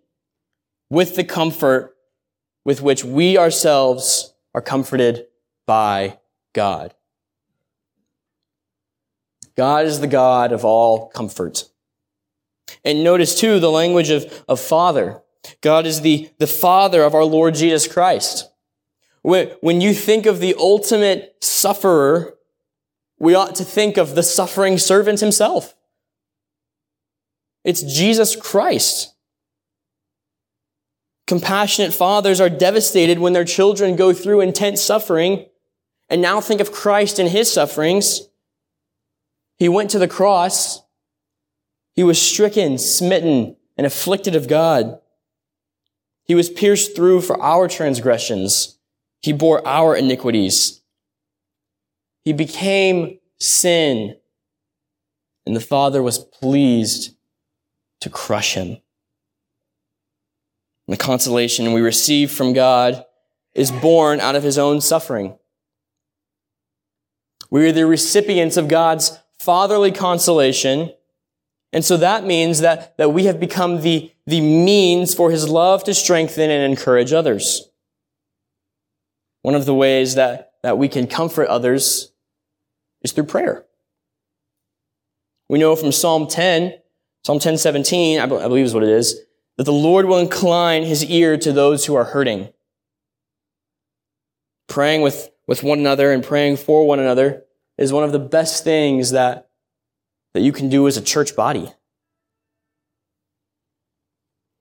with 0.91 1.17
the 1.17 1.25
comfort 1.25 1.95
with 2.65 2.83
which 2.83 3.05
we 3.05 3.39
ourselves 3.39 4.35
are 4.55 4.61
comforted 4.61 5.27
by 5.67 6.19
God. 6.53 6.95
God 9.57 9.87
is 9.87 10.01
the 10.01 10.07
God 10.07 10.53
of 10.53 10.65
all 10.65 11.09
comfort. 11.09 11.65
And 12.85 13.03
notice 13.03 13.39
too 13.39 13.59
the 13.59 13.71
language 13.71 14.11
of, 14.11 14.45
of 14.49 14.61
Father. 14.61 15.21
God 15.61 15.87
is 15.87 16.03
the, 16.03 16.31
the 16.39 16.47
Father 16.47 17.03
of 17.03 17.15
our 17.15 17.25
Lord 17.25 17.55
Jesus 17.55 17.89
Christ. 17.89 18.49
When, 19.23 19.49
when 19.61 19.81
you 19.81 19.95
think 19.95 20.27
of 20.27 20.39
the 20.39 20.55
ultimate 20.59 21.37
sufferer, 21.41 22.38
we 23.19 23.35
ought 23.35 23.55
to 23.57 23.65
think 23.65 23.97
of 23.97 24.15
the 24.15 24.23
suffering 24.23 24.79
servant 24.79 25.21
himself. 25.21 25.75
It's 27.65 27.83
Jesus 27.83 28.37
Christ. 28.37 29.15
Compassionate 31.27 31.93
fathers 31.93 32.41
are 32.41 32.49
devastated 32.49 33.19
when 33.19 33.35
their 33.35 33.45
children 33.45 33.97
go 33.97 34.13
through 34.13 34.41
intense 34.41 34.81
suffering. 34.81 35.45
And 36.09 36.23
now 36.23 36.41
think 36.41 36.61
of 36.61 36.73
Christ 36.73 37.19
and 37.19 37.29
his 37.29 37.53
sufferings. 37.53 38.23
He 39.59 39.69
went 39.69 39.91
to 39.91 39.99
the 39.99 40.09
cross. 40.09 40.83
He 41.95 42.03
was 42.03 42.21
stricken, 42.21 42.79
smitten, 42.79 43.57
and 43.77 43.87
afflicted 43.87 44.35
of 44.37 44.49
God. 44.49 45.01
He 46.25 46.35
was 46.35 46.49
pierced 46.49 46.95
through 46.95 47.23
for 47.23 47.41
our 47.43 47.69
transgressions. 47.69 48.79
He 49.21 49.33
bore 49.33 49.67
our 49.67 49.97
iniquities. 49.97 50.78
He 52.25 52.33
became 52.33 53.19
sin. 53.41 54.17
And 55.47 55.57
the 55.57 55.61
Father 55.61 56.03
was 56.03 56.19
pleased 56.19 57.17
to 58.01 58.11
crush 58.11 58.55
him. 58.55 58.69
And 58.69 58.81
the 60.89 60.97
consolation 60.97 61.73
we 61.73 61.81
receive 61.81 62.31
from 62.31 62.53
God 62.53 63.05
is 63.55 63.71
born 63.71 64.21
out 64.21 64.37
of 64.37 64.43
his 64.43 64.59
own 64.59 64.81
suffering. 64.81 65.39
We 67.51 67.67
are 67.67 67.73
the 67.73 67.87
recipients 67.87 68.57
of 68.57 68.69
God's 68.69 69.19
fatherly 69.39 69.91
consolation 69.91 70.93
and 71.73 71.85
so 71.85 71.97
that 71.99 72.25
means 72.25 72.61
that, 72.61 72.97
that 72.97 73.13
we 73.13 73.25
have 73.25 73.39
become 73.39 73.83
the, 73.83 74.11
the 74.27 74.41
means 74.41 75.15
for 75.15 75.31
his 75.31 75.49
love 75.49 75.85
to 75.85 75.95
strengthen 75.95 76.51
and 76.51 76.65
encourage 76.71 77.13
others. 77.13 77.69
One 79.43 79.55
of 79.55 79.67
the 79.67 79.75
ways 79.75 80.15
that, 80.15 80.48
that 80.63 80.79
we 80.79 80.89
can 80.89 81.07
comfort 81.07 81.49
others 81.49 82.13
is 83.03 83.13
through 83.13 83.25
prayer. 83.25 83.65
We 85.49 85.59
know 85.59 85.77
from 85.77 85.93
Psalm 85.93 86.27
10, 86.27 86.75
Psalm 87.25 87.39
10, 87.39 87.59
17, 87.59 88.21
I 88.21 88.27
believe 88.27 88.65
is 88.65 88.75
what 88.75 88.83
it 88.83 88.91
is, 88.91 89.21
that 89.57 89.65
the 89.65 89.73
Lord 89.73 90.07
will 90.07 90.19
incline 90.19 90.85
his 90.85 91.05
ear 91.05 91.37
to 91.39 91.53
those 91.53 91.87
who 91.87 91.95
are 91.95 92.05
hurting. 92.05 92.53
Praying 94.69 95.03
with, 95.03 95.31
with 95.47 95.63
one 95.63 95.79
another 95.79 96.13
and 96.13 96.23
praying 96.23 96.59
for 96.59 96.87
one 96.87 97.01
another 97.01 97.45
is 97.79 97.93
one 97.93 98.05
of 98.05 98.13
the 98.13 98.19
best 98.19 98.65
things 98.65 99.11
that 99.13 99.49
that 100.35 100.41
you 100.41 100.53
can 100.53 100.69
do 100.69 100.87
as 100.87 100.97
a 100.97 101.03
church 101.03 101.35
body. 101.35 101.73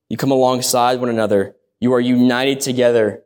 You 0.09 0.17
come 0.17 0.31
alongside 0.31 0.99
one 0.99 1.09
another. 1.09 1.55
You 1.79 1.93
are 1.93 1.99
united 1.99 2.61
together. 2.61 3.23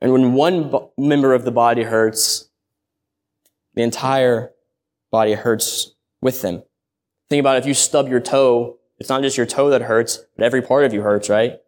And 0.00 0.12
when 0.12 0.34
one 0.34 0.85
member 0.98 1.34
of 1.34 1.44
the 1.44 1.50
body 1.50 1.82
hurts, 1.82 2.48
the 3.74 3.82
entire 3.82 4.52
body 5.10 5.34
hurts 5.34 5.94
with 6.20 6.42
them. 6.42 6.62
Think 7.28 7.40
about 7.40 7.58
if 7.58 7.66
you 7.66 7.74
stub 7.74 8.08
your 8.08 8.20
toe, 8.20 8.78
it's 8.98 9.08
not 9.08 9.22
just 9.22 9.36
your 9.36 9.46
toe 9.46 9.70
that 9.70 9.82
hurts, 9.82 10.24
but 10.36 10.44
every 10.44 10.62
part 10.62 10.84
of 10.84 10.94
you 10.94 11.02
hurts, 11.02 11.28
right? 11.28 11.58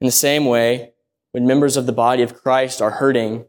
In 0.00 0.06
the 0.06 0.12
same 0.12 0.44
way, 0.44 0.92
when 1.32 1.46
members 1.46 1.76
of 1.76 1.86
the 1.86 1.92
body 1.92 2.22
of 2.22 2.34
Christ 2.34 2.80
are 2.80 2.90
hurting, 2.90 3.46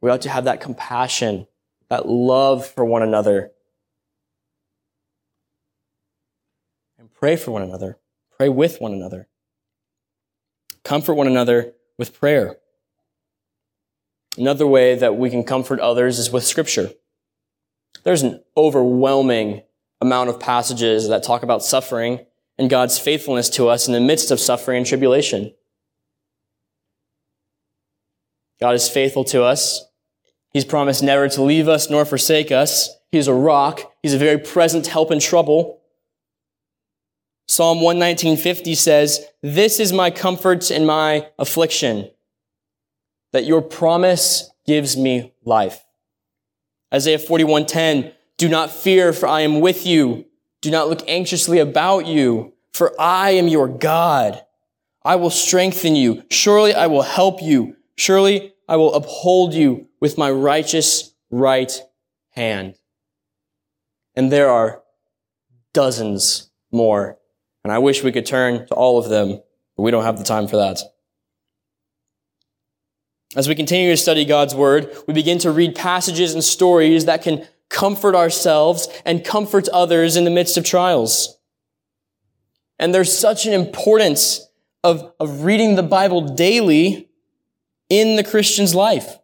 we 0.00 0.10
ought 0.10 0.22
to 0.22 0.30
have 0.30 0.44
that 0.44 0.60
compassion 0.60 1.46
that 1.88 2.08
love 2.08 2.66
for 2.66 2.84
one 2.84 3.02
another. 3.02 3.52
And 6.98 7.12
pray 7.12 7.36
for 7.36 7.50
one 7.50 7.62
another. 7.62 7.98
Pray 8.36 8.48
with 8.48 8.80
one 8.80 8.92
another. 8.92 9.28
Comfort 10.84 11.14
one 11.14 11.26
another 11.26 11.74
with 11.98 12.18
prayer. 12.18 12.56
Another 14.36 14.66
way 14.66 14.94
that 14.94 15.16
we 15.16 15.30
can 15.30 15.42
comfort 15.42 15.80
others 15.80 16.18
is 16.18 16.30
with 16.30 16.44
scripture. 16.44 16.90
There's 18.04 18.22
an 18.22 18.42
overwhelming 18.56 19.62
amount 20.00 20.30
of 20.30 20.38
passages 20.38 21.08
that 21.08 21.24
talk 21.24 21.42
about 21.42 21.64
suffering 21.64 22.24
and 22.56 22.70
God's 22.70 22.98
faithfulness 22.98 23.50
to 23.50 23.68
us 23.68 23.86
in 23.88 23.92
the 23.92 24.00
midst 24.00 24.30
of 24.30 24.38
suffering 24.38 24.78
and 24.78 24.86
tribulation. 24.86 25.52
God 28.60 28.74
is 28.74 28.88
faithful 28.88 29.24
to 29.24 29.42
us 29.42 29.88
He's 30.52 30.64
promised 30.64 31.02
never 31.02 31.28
to 31.28 31.42
leave 31.42 31.68
us 31.68 31.90
nor 31.90 32.04
forsake 32.04 32.50
us. 32.50 32.90
He's 33.12 33.28
a 33.28 33.34
rock. 33.34 33.92
He's 34.02 34.14
a 34.14 34.18
very 34.18 34.38
present 34.38 34.86
help 34.86 35.10
in 35.10 35.20
trouble. 35.20 35.77
Psalm 37.48 37.78
119.50 37.78 38.76
says, 38.76 39.26
This 39.42 39.80
is 39.80 39.92
my 39.92 40.10
comfort 40.10 40.70
in 40.70 40.84
my 40.84 41.28
affliction, 41.38 42.10
that 43.32 43.46
your 43.46 43.62
promise 43.62 44.50
gives 44.66 44.96
me 44.96 45.32
life. 45.44 45.82
Isaiah 46.92 47.18
41:10, 47.18 48.12
do 48.36 48.48
not 48.48 48.70
fear, 48.70 49.12
for 49.12 49.26
I 49.26 49.40
am 49.40 49.60
with 49.60 49.86
you. 49.86 50.26
Do 50.60 50.70
not 50.70 50.88
look 50.88 51.02
anxiously 51.08 51.58
about 51.58 52.06
you, 52.06 52.52
for 52.72 52.98
I 53.00 53.30
am 53.30 53.48
your 53.48 53.66
God. 53.66 54.44
I 55.02 55.16
will 55.16 55.30
strengthen 55.30 55.96
you. 55.96 56.22
Surely 56.30 56.74
I 56.74 56.86
will 56.86 57.02
help 57.02 57.42
you. 57.42 57.76
Surely 57.96 58.52
I 58.68 58.76
will 58.76 58.94
uphold 58.94 59.54
you 59.54 59.88
with 60.00 60.18
my 60.18 60.30
righteous 60.30 61.14
right 61.30 61.72
hand. 62.30 62.74
And 64.14 64.30
there 64.30 64.50
are 64.50 64.82
dozens 65.72 66.50
more. 66.70 67.17
And 67.68 67.74
I 67.74 67.80
wish 67.80 68.02
we 68.02 68.12
could 68.12 68.24
turn 68.24 68.66
to 68.68 68.74
all 68.74 68.96
of 68.96 69.10
them, 69.10 69.42
but 69.76 69.82
we 69.82 69.90
don't 69.90 70.04
have 70.04 70.16
the 70.16 70.24
time 70.24 70.48
for 70.48 70.56
that. 70.56 70.80
As 73.36 73.46
we 73.46 73.54
continue 73.54 73.90
to 73.90 73.96
study 73.98 74.24
God's 74.24 74.54
Word, 74.54 74.90
we 75.06 75.12
begin 75.12 75.38
to 75.40 75.50
read 75.50 75.74
passages 75.74 76.32
and 76.32 76.42
stories 76.42 77.04
that 77.04 77.20
can 77.20 77.46
comfort 77.68 78.14
ourselves 78.14 78.88
and 79.04 79.22
comfort 79.22 79.68
others 79.68 80.16
in 80.16 80.24
the 80.24 80.30
midst 80.30 80.56
of 80.56 80.64
trials. 80.64 81.38
And 82.78 82.94
there's 82.94 83.14
such 83.14 83.44
an 83.44 83.52
importance 83.52 84.48
of, 84.82 85.12
of 85.20 85.44
reading 85.44 85.74
the 85.74 85.82
Bible 85.82 86.22
daily 86.22 87.10
in 87.90 88.16
the 88.16 88.24
Christian's 88.24 88.74
life. 88.74 89.18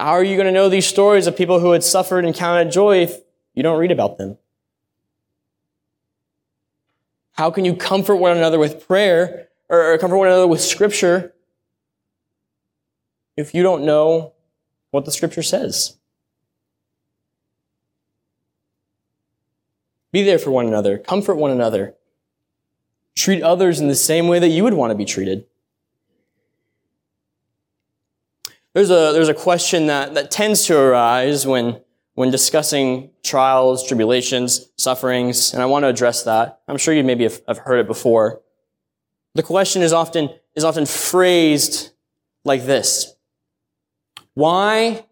How 0.00 0.12
are 0.12 0.24
you 0.24 0.36
going 0.36 0.46
to 0.46 0.50
know 0.50 0.70
these 0.70 0.86
stories 0.86 1.26
of 1.26 1.36
people 1.36 1.60
who 1.60 1.72
had 1.72 1.84
suffered 1.84 2.24
and 2.24 2.34
counted 2.34 2.72
joy 2.72 3.02
if 3.02 3.20
you 3.52 3.62
don't 3.62 3.78
read 3.78 3.92
about 3.92 4.16
them? 4.16 4.38
How 7.34 7.50
can 7.50 7.64
you 7.64 7.74
comfort 7.74 8.16
one 8.16 8.36
another 8.36 8.58
with 8.58 8.86
prayer 8.86 9.48
or 9.68 9.96
comfort 9.98 10.16
one 10.16 10.28
another 10.28 10.46
with 10.46 10.60
scripture 10.60 11.34
if 13.36 13.54
you 13.54 13.62
don't 13.62 13.84
know 13.84 14.32
what 14.90 15.04
the 15.04 15.10
scripture 15.10 15.42
says? 15.42 15.96
Be 20.12 20.22
there 20.22 20.38
for 20.38 20.52
one 20.52 20.66
another. 20.66 20.96
Comfort 20.96 21.34
one 21.34 21.50
another. 21.50 21.96
Treat 23.16 23.42
others 23.42 23.80
in 23.80 23.88
the 23.88 23.96
same 23.96 24.28
way 24.28 24.38
that 24.38 24.48
you 24.48 24.62
would 24.62 24.74
want 24.74 24.92
to 24.92 24.94
be 24.94 25.04
treated. 25.04 25.44
There's 28.74 28.90
a, 28.90 29.10
there's 29.12 29.28
a 29.28 29.34
question 29.34 29.88
that, 29.88 30.14
that 30.14 30.30
tends 30.30 30.66
to 30.66 30.78
arise 30.78 31.48
when, 31.48 31.80
when 32.14 32.30
discussing 32.30 33.10
trials, 33.22 33.86
tribulations, 33.86 34.70
sufferings, 34.76 35.52
and 35.52 35.62
I 35.62 35.66
want 35.66 35.82
to 35.82 35.88
address 35.88 36.22
that. 36.24 36.60
I'm 36.68 36.78
sure 36.78 36.94
you 36.94 37.04
maybe 37.04 37.24
have, 37.24 37.58
heard 37.58 37.78
it 37.78 37.86
before. 37.86 38.40
The 39.34 39.42
question 39.42 39.82
is 39.82 39.92
often, 39.92 40.30
is 40.54 40.64
often 40.64 40.86
phrased 40.86 41.90
like 42.44 42.66
this. 42.66 43.14
Why 44.34 45.06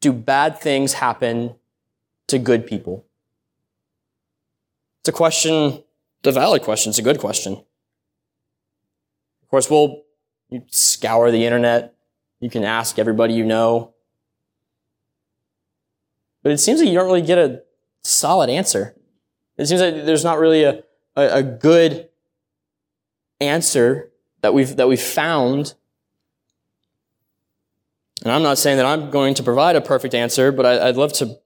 do 0.00 0.12
bad 0.12 0.58
things 0.58 0.94
happen 0.94 1.54
to 2.28 2.38
good 2.38 2.66
people? 2.66 3.04
It's 5.00 5.08
a 5.08 5.12
question, 5.12 5.82
it's 6.20 6.26
a 6.26 6.32
valid 6.32 6.62
question, 6.62 6.90
it's 6.90 6.98
a 6.98 7.02
good 7.02 7.18
question. 7.18 7.54
Of 9.42 9.48
course, 9.50 9.68
we'll 9.68 10.02
you 10.48 10.62
scour 10.70 11.30
the 11.30 11.44
internet, 11.44 11.94
you 12.40 12.50
can 12.50 12.64
ask 12.64 12.98
everybody 12.98 13.34
you 13.34 13.44
know. 13.44 13.91
But 16.42 16.52
it 16.52 16.58
seems 16.58 16.80
like 16.80 16.88
you 16.88 16.94
don't 16.94 17.06
really 17.06 17.22
get 17.22 17.38
a 17.38 17.62
solid 18.02 18.50
answer. 18.50 18.94
It 19.56 19.66
seems 19.66 19.80
like 19.80 19.94
there's 20.04 20.24
not 20.24 20.38
really 20.38 20.64
a, 20.64 20.82
a, 21.14 21.38
a 21.38 21.42
good 21.42 22.08
answer 23.40 24.10
that 24.40 24.54
we've, 24.54 24.76
that 24.76 24.88
we've 24.88 25.00
found. 25.00 25.74
And 28.22 28.32
I'm 28.32 28.42
not 28.42 28.58
saying 28.58 28.76
that 28.76 28.86
I'm 28.86 29.10
going 29.10 29.34
to 29.34 29.42
provide 29.42 29.76
a 29.76 29.80
perfect 29.80 30.14
answer, 30.14 30.50
but 30.52 30.66
I, 30.66 30.88
I'd 30.88 30.96
love 30.96 31.12
to 31.14 31.38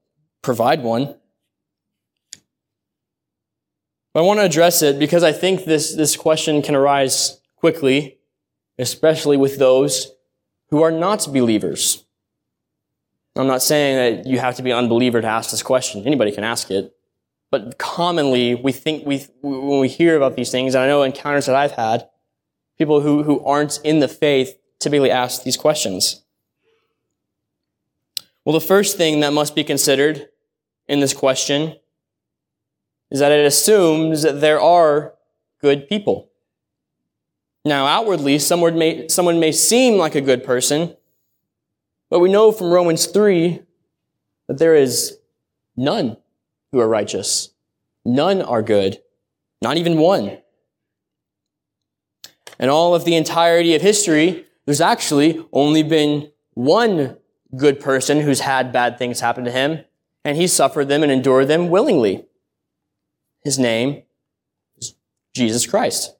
provide 0.42 0.82
one. 0.82 1.14
But 4.12 4.20
I 4.20 4.22
want 4.22 4.40
to 4.40 4.44
address 4.44 4.80
it 4.80 4.98
because 4.98 5.22
I 5.22 5.32
think 5.32 5.66
this, 5.66 5.94
this 5.94 6.16
question 6.16 6.62
can 6.62 6.74
arise 6.74 7.38
quickly, 7.56 8.18
especially 8.78 9.36
with 9.36 9.58
those 9.58 10.12
who 10.70 10.80
are 10.82 10.90
not 10.90 11.26
believers. 11.30 12.05
I'm 13.36 13.46
not 13.46 13.62
saying 13.62 14.22
that 14.24 14.26
you 14.26 14.38
have 14.38 14.56
to 14.56 14.62
be 14.62 14.70
an 14.70 14.78
unbeliever 14.78 15.20
to 15.20 15.26
ask 15.26 15.50
this 15.50 15.62
question. 15.62 16.06
Anybody 16.06 16.32
can 16.32 16.44
ask 16.44 16.70
it. 16.70 16.92
But 17.50 17.78
commonly, 17.78 18.54
we 18.54 18.72
think 18.72 19.06
we, 19.06 19.26
when 19.42 19.78
we 19.78 19.88
hear 19.88 20.16
about 20.16 20.36
these 20.36 20.50
things, 20.50 20.74
and 20.74 20.82
I 20.82 20.88
know 20.88 21.02
encounters 21.02 21.46
that 21.46 21.54
I've 21.54 21.72
had, 21.72 22.08
people 22.78 23.00
who, 23.00 23.22
who 23.22 23.44
aren't 23.44 23.78
in 23.84 24.00
the 24.00 24.08
faith 24.08 24.58
typically 24.78 25.10
ask 25.10 25.42
these 25.42 25.56
questions. 25.56 26.24
Well, 28.44 28.52
the 28.52 28.60
first 28.60 28.96
thing 28.96 29.20
that 29.20 29.32
must 29.32 29.54
be 29.54 29.64
considered 29.64 30.28
in 30.88 31.00
this 31.00 31.12
question 31.12 31.76
is 33.10 33.20
that 33.20 33.32
it 33.32 33.44
assumes 33.44 34.22
that 34.22 34.40
there 34.40 34.60
are 34.60 35.14
good 35.60 35.88
people. 35.88 36.30
Now, 37.64 37.86
outwardly, 37.86 38.38
someone 38.38 38.78
may, 38.78 39.08
someone 39.08 39.40
may 39.40 39.52
seem 39.52 39.96
like 39.96 40.14
a 40.14 40.20
good 40.20 40.44
person, 40.44 40.96
but 42.10 42.20
we 42.20 42.30
know 42.30 42.52
from 42.52 42.70
Romans 42.70 43.06
3 43.06 43.62
that 44.48 44.58
there 44.58 44.74
is 44.74 45.18
none 45.76 46.16
who 46.72 46.80
are 46.80 46.88
righteous. 46.88 47.50
None 48.04 48.42
are 48.42 48.62
good. 48.62 49.00
Not 49.60 49.76
even 49.76 49.98
one. 49.98 50.38
And 52.58 52.70
all 52.70 52.94
of 52.94 53.04
the 53.04 53.16
entirety 53.16 53.74
of 53.74 53.82
history, 53.82 54.46
there's 54.64 54.80
actually 54.80 55.44
only 55.52 55.82
been 55.82 56.30
one 56.54 57.16
good 57.56 57.80
person 57.80 58.20
who's 58.20 58.40
had 58.40 58.72
bad 58.72 58.98
things 58.98 59.20
happen 59.20 59.44
to 59.44 59.50
him, 59.50 59.84
and 60.24 60.36
he 60.36 60.46
suffered 60.46 60.88
them 60.88 61.02
and 61.02 61.12
endured 61.12 61.48
them 61.48 61.68
willingly. 61.68 62.26
His 63.44 63.58
name 63.58 64.02
is 64.78 64.94
Jesus 65.34 65.66
Christ. 65.66 66.16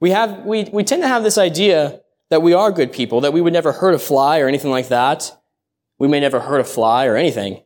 We 0.00 0.10
have, 0.10 0.44
we, 0.44 0.64
we 0.64 0.84
tend 0.84 1.02
to 1.02 1.08
have 1.08 1.22
this 1.22 1.38
idea 1.38 2.00
that 2.30 2.42
we 2.42 2.52
are 2.52 2.70
good 2.70 2.92
people, 2.92 3.20
that 3.20 3.32
we 3.32 3.40
would 3.40 3.52
never 3.52 3.72
hurt 3.72 3.94
a 3.94 3.98
fly 3.98 4.38
or 4.40 4.48
anything 4.48 4.70
like 4.70 4.88
that. 4.88 5.38
We 5.98 6.08
may 6.08 6.20
never 6.20 6.40
hurt 6.40 6.60
a 6.60 6.64
fly 6.64 7.06
or 7.06 7.16
anything, 7.16 7.62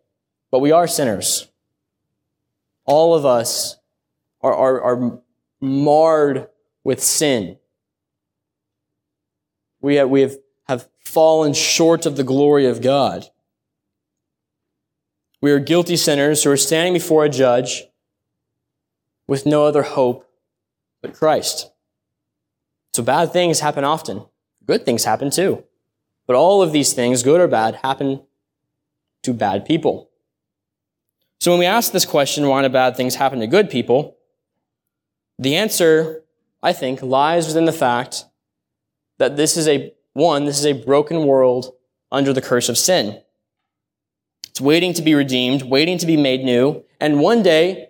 but 0.51 0.61
we 0.61 0.72
are 0.72 0.87
sinners. 0.87 1.48
All 2.85 3.14
of 3.14 3.27
us 3.27 3.79
are, 4.40 4.55
are, 4.55 4.81
are 4.83 5.20
marred 5.61 6.48
with 6.85 7.03
sin. 7.03 7.59
We 9.81 9.96
have, 9.96 10.09
we 10.09 10.22
have, 10.22 10.37
have 10.68 10.88
fallen 11.05 11.53
short 11.55 12.07
of 12.07 12.16
the 12.16 12.25
glory 12.25 12.66
of 12.66 12.81
God. 12.81 13.27
We 15.40 15.51
are 15.51 15.59
guilty 15.59 15.96
sinners 15.96 16.44
who 16.44 16.51
are 16.51 16.57
standing 16.57 16.92
before 16.92 17.25
a 17.25 17.29
judge 17.29 17.85
with 19.27 19.44
no 19.44 19.64
other 19.64 19.83
hope 19.83 20.29
but 21.01 21.14
Christ. 21.14 21.70
So 22.94 23.03
bad 23.03 23.33
things 23.33 23.61
happen 23.61 23.83
often. 23.83 24.25
Good 24.66 24.85
things 24.85 25.05
happen 25.05 25.31
too. 25.31 25.64
But 26.27 26.37
all 26.37 26.62
of 26.62 26.72
these 26.72 26.92
things, 26.92 27.22
good 27.22 27.40
or 27.40 27.48
bad, 27.48 27.77
happen 27.77 28.22
to 29.22 29.33
bad 29.33 29.64
people. 29.64 30.11
So 31.40 31.51
when 31.51 31.59
we 31.59 31.66
ask 31.66 31.92
this 31.92 32.05
question, 32.05 32.46
why 32.46 32.62
do 32.62 32.68
bad 32.68 32.96
things 32.96 33.16
happen 33.16 33.40
to 33.40 33.46
good 33.46 33.68
people? 33.68 34.16
The 35.38 35.57
answer, 35.57 36.22
I 36.62 36.72
think, 36.72 37.03
lies 37.03 37.48
within 37.48 37.64
the 37.64 37.72
fact 37.72 38.25
that 39.18 39.37
this 39.37 39.57
is 39.57 39.66
a, 39.66 39.92
one, 40.12 40.44
this 40.44 40.59
is 40.59 40.66
a 40.66 40.85
broken 40.85 41.25
world 41.27 41.72
under 42.12 42.33
the 42.33 42.42
curse 42.42 42.68
of 42.68 42.79
sin. 42.79 43.20
It's 44.48 44.61
waiting 44.61 44.92
to 44.94 45.03
be 45.03 45.14
redeemed, 45.14 45.62
waiting 45.62 45.98
to 45.98 46.07
be 46.07 46.16
made 46.16 46.44
new, 46.44 46.85
and 47.01 47.21
one 47.21 47.42
day 47.42 47.88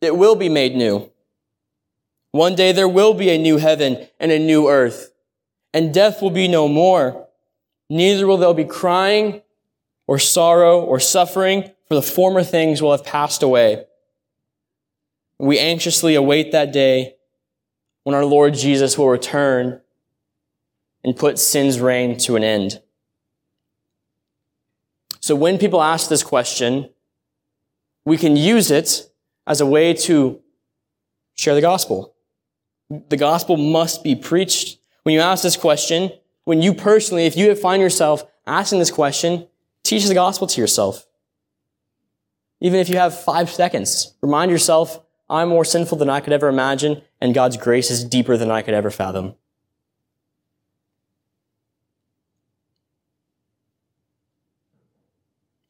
it 0.00 0.16
will 0.16 0.36
be 0.36 0.48
made 0.48 0.76
new. 0.76 1.10
One 2.32 2.54
day 2.54 2.70
there 2.70 2.88
will 2.88 3.14
be 3.14 3.30
a 3.30 3.38
new 3.38 3.56
heaven 3.56 4.06
and 4.20 4.30
a 4.30 4.38
new 4.38 4.68
earth, 4.68 5.10
and 5.72 5.94
death 5.94 6.20
will 6.20 6.30
be 6.30 6.48
no 6.48 6.68
more. 6.68 7.28
Neither 7.88 8.26
will 8.26 8.36
there 8.36 8.54
be 8.54 8.64
crying 8.64 9.42
or 10.06 10.18
sorrow 10.18 10.80
or 10.80 10.98
suffering, 10.98 11.70
for 11.88 11.94
the 11.94 12.02
former 12.02 12.42
things 12.42 12.82
will 12.82 12.90
have 12.90 13.04
passed 13.04 13.42
away. 13.42 13.84
We 15.38 15.58
anxiously 15.58 16.14
await 16.14 16.52
that 16.52 16.72
day 16.72 17.14
when 18.02 18.14
our 18.14 18.24
Lord 18.24 18.54
Jesus 18.54 18.98
will 18.98 19.08
return 19.08 19.80
and 21.04 21.16
put 21.16 21.38
sin's 21.38 21.80
reign 21.80 22.18
to 22.18 22.36
an 22.36 22.44
end. 22.44 22.80
So 25.20 25.36
when 25.36 25.58
people 25.58 25.80
ask 25.82 26.08
this 26.08 26.22
question, 26.22 26.90
we 28.04 28.16
can 28.16 28.36
use 28.36 28.70
it 28.70 29.10
as 29.46 29.60
a 29.60 29.66
way 29.66 29.94
to 29.94 30.40
share 31.36 31.54
the 31.54 31.60
gospel. 31.60 32.14
The 32.88 33.16
gospel 33.16 33.56
must 33.56 34.02
be 34.02 34.16
preached. 34.16 34.79
When 35.02 35.14
you 35.14 35.20
ask 35.20 35.42
this 35.42 35.56
question, 35.56 36.12
when 36.44 36.62
you 36.62 36.74
personally, 36.74 37.26
if 37.26 37.36
you 37.36 37.54
find 37.54 37.80
yourself 37.80 38.24
asking 38.46 38.78
this 38.78 38.90
question, 38.90 39.46
teach 39.82 40.06
the 40.06 40.14
gospel 40.14 40.46
to 40.46 40.60
yourself. 40.60 41.06
Even 42.60 42.80
if 42.80 42.88
you 42.88 42.96
have 42.96 43.18
five 43.18 43.48
seconds, 43.48 44.14
remind 44.20 44.50
yourself, 44.50 45.00
I'm 45.28 45.48
more 45.48 45.64
sinful 45.64 45.96
than 45.98 46.10
I 46.10 46.20
could 46.20 46.32
ever 46.32 46.48
imagine, 46.48 47.02
and 47.20 47.34
God's 47.34 47.56
grace 47.56 47.90
is 47.90 48.04
deeper 48.04 48.36
than 48.36 48.50
I 48.50 48.62
could 48.62 48.74
ever 48.74 48.90
fathom. 48.90 49.34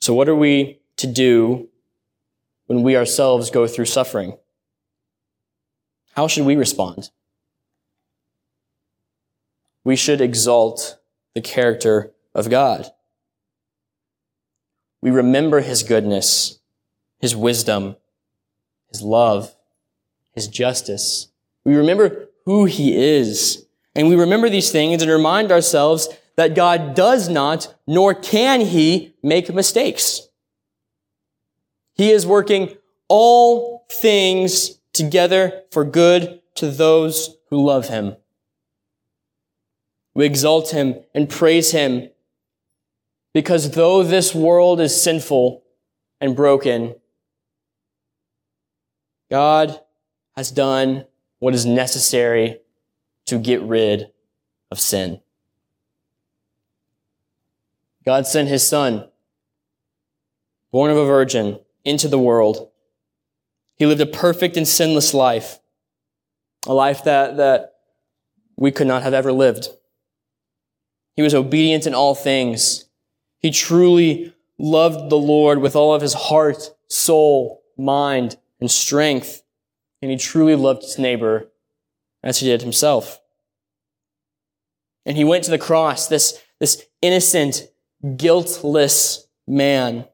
So, 0.00 0.14
what 0.14 0.28
are 0.28 0.34
we 0.34 0.80
to 0.96 1.06
do 1.06 1.68
when 2.66 2.82
we 2.82 2.96
ourselves 2.96 3.50
go 3.50 3.66
through 3.66 3.84
suffering? 3.84 4.38
How 6.16 6.26
should 6.26 6.46
we 6.46 6.56
respond? 6.56 7.10
We 9.84 9.96
should 9.96 10.20
exalt 10.20 10.98
the 11.34 11.40
character 11.40 12.12
of 12.34 12.50
God. 12.50 12.90
We 15.02 15.10
remember 15.10 15.60
his 15.60 15.82
goodness, 15.82 16.58
his 17.18 17.34
wisdom, 17.34 17.96
his 18.88 19.02
love, 19.02 19.54
his 20.32 20.48
justice. 20.48 21.28
We 21.64 21.76
remember 21.76 22.28
who 22.44 22.66
he 22.66 22.96
is. 22.96 23.66
And 23.94 24.08
we 24.08 24.16
remember 24.16 24.48
these 24.48 24.70
things 24.70 25.02
and 25.02 25.10
remind 25.10 25.50
ourselves 25.50 26.08
that 26.36 26.54
God 26.54 26.94
does 26.94 27.28
not, 27.28 27.74
nor 27.86 28.14
can 28.14 28.60
he, 28.60 29.14
make 29.22 29.52
mistakes. 29.52 30.28
He 31.94 32.10
is 32.10 32.26
working 32.26 32.76
all 33.08 33.86
things 33.90 34.78
together 34.92 35.64
for 35.70 35.84
good 35.84 36.40
to 36.56 36.70
those 36.70 37.36
who 37.50 37.64
love 37.64 37.88
him. 37.88 38.16
We 40.14 40.26
exalt 40.26 40.70
him 40.70 40.96
and 41.14 41.28
praise 41.28 41.72
him 41.72 42.10
because 43.32 43.70
though 43.70 44.02
this 44.02 44.34
world 44.34 44.80
is 44.80 45.00
sinful 45.00 45.62
and 46.20 46.34
broken, 46.34 46.96
God 49.30 49.80
has 50.36 50.50
done 50.50 51.06
what 51.38 51.54
is 51.54 51.64
necessary 51.64 52.58
to 53.26 53.38
get 53.38 53.62
rid 53.62 54.10
of 54.70 54.80
sin. 54.80 55.20
God 58.04 58.26
sent 58.26 58.48
his 58.48 58.66
son, 58.66 59.08
born 60.72 60.90
of 60.90 60.96
a 60.96 61.04
virgin, 61.04 61.60
into 61.84 62.08
the 62.08 62.18
world. 62.18 62.70
He 63.76 63.86
lived 63.86 64.00
a 64.00 64.06
perfect 64.06 64.56
and 64.56 64.66
sinless 64.66 65.14
life, 65.14 65.60
a 66.66 66.74
life 66.74 67.04
that, 67.04 67.36
that 67.36 67.74
we 68.56 68.70
could 68.70 68.86
not 68.86 69.02
have 69.02 69.14
ever 69.14 69.32
lived. 69.32 69.68
He 71.16 71.22
was 71.22 71.34
obedient 71.34 71.86
in 71.86 71.94
all 71.94 72.14
things. 72.14 72.86
He 73.38 73.50
truly 73.50 74.34
loved 74.58 75.10
the 75.10 75.18
Lord 75.18 75.60
with 75.60 75.74
all 75.74 75.94
of 75.94 76.02
his 76.02 76.14
heart, 76.14 76.70
soul, 76.88 77.62
mind, 77.76 78.36
and 78.60 78.70
strength. 78.70 79.42
And 80.02 80.10
he 80.10 80.16
truly 80.16 80.54
loved 80.54 80.82
his 80.82 80.98
neighbor 80.98 81.50
as 82.22 82.38
he 82.38 82.46
did 82.46 82.62
himself. 82.62 83.20
And 85.06 85.16
he 85.16 85.24
went 85.24 85.44
to 85.44 85.50
the 85.50 85.58
cross, 85.58 86.08
this, 86.08 86.40
this 86.58 86.86
innocent, 87.00 87.68
guiltless 88.16 89.26
man. 89.46 90.06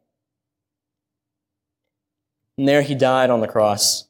And 2.56 2.66
there 2.66 2.82
he 2.82 2.94
died 2.94 3.30
on 3.30 3.40
the 3.40 3.48
cross. 3.48 4.08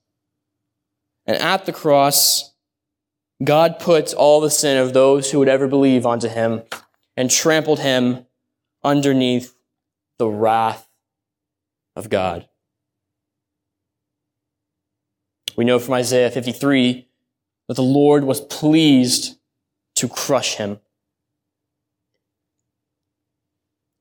And 1.27 1.37
at 1.39 1.67
the 1.67 1.73
cross, 1.73 2.53
God 3.43 3.79
put 3.79 4.15
all 4.15 4.41
the 4.41 4.51
sin 4.51 4.79
of 4.79 4.93
those 4.93 5.31
who 5.31 5.39
would 5.39 5.49
ever 5.49 5.69
believe 5.69 6.07
onto 6.07 6.29
him 6.29 6.63
and 7.17 7.31
trampled 7.31 7.81
him 7.81 8.27
underneath 8.83 9.55
the 10.19 10.29
wrath 10.29 10.89
of 11.95 12.09
God. 12.09 12.49
We 15.57 15.65
know 15.65 15.79
from 15.79 15.95
Isaiah 15.95 16.31
53 16.31 17.09
that 17.69 17.75
the 17.75 17.83
Lord 17.83 18.25
was 18.25 18.41
pleased 18.41 19.39
to 19.97 20.09
crush 20.09 20.57
him. 20.57 20.81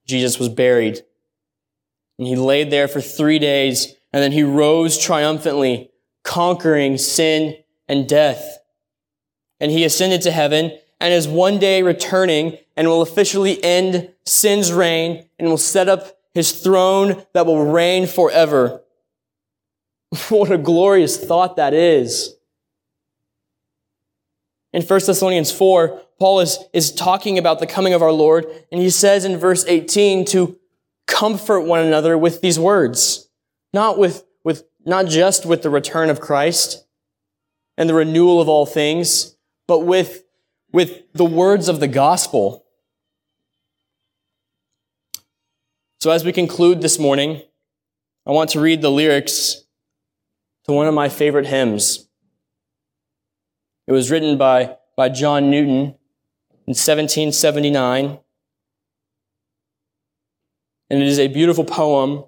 Jesus 0.05 0.37
was 0.37 0.49
buried 0.49 1.01
and 2.17 2.27
he 2.27 2.35
laid 2.35 2.71
there 2.71 2.87
for 2.87 3.01
three 3.01 3.39
days 3.39 3.95
and 4.13 4.21
then 4.21 4.31
he 4.31 4.43
rose 4.43 4.97
triumphantly, 4.97 5.91
conquering 6.23 6.97
sin 6.97 7.57
and 7.87 8.07
death. 8.07 8.59
And 9.65 9.71
he 9.71 9.83
ascended 9.83 10.21
to 10.21 10.31
heaven 10.31 10.77
and 10.99 11.11
is 11.11 11.27
one 11.27 11.57
day 11.57 11.81
returning 11.81 12.59
and 12.77 12.87
will 12.87 13.01
officially 13.01 13.63
end 13.63 14.13
sin's 14.23 14.71
reign 14.71 15.27
and 15.39 15.47
will 15.47 15.57
set 15.57 15.89
up 15.89 16.19
his 16.35 16.51
throne 16.61 17.25
that 17.33 17.47
will 17.47 17.65
reign 17.65 18.05
forever. 18.05 18.83
what 20.29 20.51
a 20.51 20.59
glorious 20.59 21.17
thought 21.17 21.55
that 21.55 21.73
is. 21.73 22.35
In 24.71 24.83
1 24.83 24.87
Thessalonians 24.87 25.51
4, 25.51 25.99
Paul 26.19 26.41
is, 26.41 26.59
is 26.71 26.91
talking 26.91 27.39
about 27.39 27.57
the 27.57 27.65
coming 27.65 27.95
of 27.95 28.03
our 28.03 28.11
Lord, 28.11 28.45
and 28.71 28.79
he 28.79 28.91
says 28.91 29.25
in 29.25 29.35
verse 29.37 29.65
18 29.67 30.25
to 30.25 30.59
comfort 31.07 31.61
one 31.61 31.79
another 31.79 32.15
with 32.19 32.41
these 32.41 32.59
words. 32.59 33.31
Not 33.73 33.97
with, 33.97 34.25
with, 34.43 34.63
not 34.85 35.07
just 35.07 35.43
with 35.43 35.63
the 35.63 35.71
return 35.71 36.11
of 36.11 36.21
Christ 36.21 36.85
and 37.79 37.89
the 37.89 37.95
renewal 37.95 38.39
of 38.39 38.47
all 38.47 38.67
things, 38.67 39.34
but 39.67 39.79
with, 39.79 40.23
with 40.71 41.11
the 41.13 41.25
words 41.25 41.67
of 41.67 41.79
the 41.79 41.87
gospel. 41.87 42.65
So 45.99 46.11
as 46.11 46.23
we 46.23 46.31
conclude 46.31 46.81
this 46.81 46.99
morning, 46.99 47.41
I 48.27 48.31
want 48.31 48.49
to 48.51 48.59
read 48.59 48.81
the 48.81 48.91
lyrics 48.91 49.63
to 50.65 50.71
one 50.71 50.87
of 50.87 50.93
my 50.93 51.09
favorite 51.09 51.47
hymns. 51.47 52.07
It 53.87 53.91
was 53.91 54.09
written 54.09 54.37
by, 54.37 54.77
by 54.97 55.09
John 55.09 55.51
Newton 55.51 55.95
in 56.67 56.73
1779. 56.73 58.19
And 60.89 61.01
it 61.01 61.07
is 61.07 61.19
a 61.19 61.27
beautiful 61.27 61.65
poem 61.65 62.25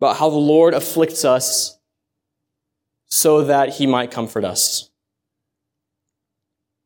about 0.00 0.16
how 0.16 0.30
the 0.30 0.36
Lord 0.36 0.74
afflicts 0.74 1.24
us 1.24 1.78
so 3.06 3.44
that 3.44 3.74
he 3.74 3.86
might 3.86 4.10
comfort 4.10 4.44
us. 4.44 4.90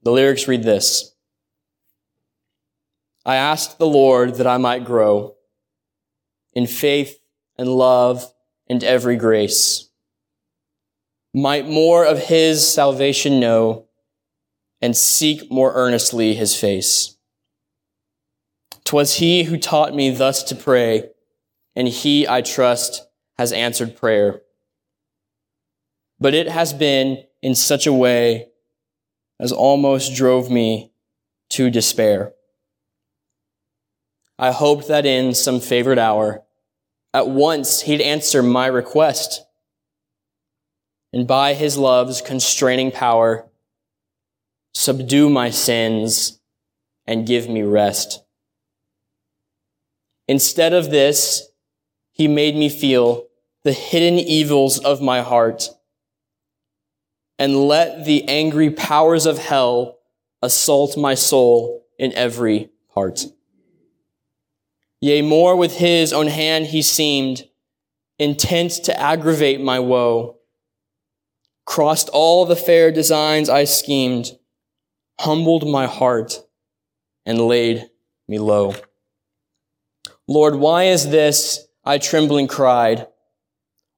The 0.06 0.12
lyrics 0.12 0.46
read 0.46 0.62
this. 0.62 1.16
I 3.24 3.34
asked 3.34 3.76
the 3.76 3.88
Lord 3.88 4.36
that 4.36 4.46
I 4.46 4.56
might 4.56 4.84
grow 4.84 5.34
in 6.52 6.68
faith 6.68 7.18
and 7.58 7.68
love 7.68 8.32
and 8.68 8.84
every 8.84 9.16
grace, 9.16 9.90
might 11.34 11.66
more 11.66 12.06
of 12.06 12.20
his 12.20 12.72
salvation 12.72 13.40
know 13.40 13.88
and 14.80 14.96
seek 14.96 15.50
more 15.50 15.72
earnestly 15.74 16.34
his 16.34 16.54
face. 16.54 17.16
'Twas 18.84 19.14
he 19.14 19.42
who 19.42 19.58
taught 19.58 19.92
me 19.92 20.10
thus 20.10 20.44
to 20.44 20.54
pray, 20.54 21.10
and 21.74 21.88
he, 21.88 22.28
I 22.28 22.42
trust, 22.42 23.08
has 23.38 23.52
answered 23.52 23.96
prayer. 23.96 24.42
But 26.20 26.32
it 26.32 26.46
has 26.46 26.72
been 26.72 27.24
in 27.42 27.56
such 27.56 27.88
a 27.88 27.92
way 27.92 28.50
as 29.38 29.52
almost 29.52 30.14
drove 30.14 30.50
me 30.50 30.92
to 31.50 31.70
despair. 31.70 32.32
I 34.38 34.52
hoped 34.52 34.88
that 34.88 35.06
in 35.06 35.34
some 35.34 35.60
favored 35.60 35.98
hour, 35.98 36.42
at 37.14 37.28
once 37.28 37.82
he'd 37.82 38.00
answer 38.00 38.42
my 38.42 38.66
request. 38.66 39.42
And 41.12 41.26
by 41.26 41.54
his 41.54 41.78
love's 41.78 42.20
constraining 42.20 42.90
power, 42.90 43.46
subdue 44.74 45.30
my 45.30 45.48
sins 45.48 46.38
and 47.06 47.26
give 47.26 47.48
me 47.48 47.62
rest. 47.62 48.22
Instead 50.28 50.72
of 50.74 50.90
this, 50.90 51.48
he 52.12 52.28
made 52.28 52.56
me 52.56 52.68
feel 52.68 53.26
the 53.62 53.72
hidden 53.72 54.18
evils 54.18 54.78
of 54.78 55.00
my 55.00 55.22
heart 55.22 55.70
and 57.38 57.68
let 57.68 58.04
the 58.04 58.26
angry 58.28 58.70
powers 58.70 59.26
of 59.26 59.38
hell 59.38 59.98
assault 60.42 60.96
my 60.96 61.14
soul 61.14 61.86
in 61.98 62.12
every 62.14 62.70
part. 62.92 63.24
Yea, 65.00 65.22
more 65.22 65.56
with 65.56 65.76
his 65.76 66.12
own 66.12 66.26
hand 66.28 66.66
he 66.66 66.82
seemed, 66.82 67.44
intent 68.18 68.72
to 68.84 68.98
aggravate 68.98 69.60
my 69.60 69.78
woe. 69.78 70.38
Crossed 71.66 72.08
all 72.10 72.46
the 72.46 72.56
fair 72.56 72.90
designs 72.90 73.48
I 73.48 73.64
schemed, 73.64 74.32
humbled 75.20 75.68
my 75.68 75.86
heart, 75.86 76.42
and 77.26 77.40
laid 77.40 77.90
me 78.28 78.38
low. 78.38 78.74
Lord, 80.28 80.56
why 80.56 80.84
is 80.84 81.10
this? 81.10 81.66
I 81.84 81.98
trembling 81.98 82.48
cried. 82.48 83.06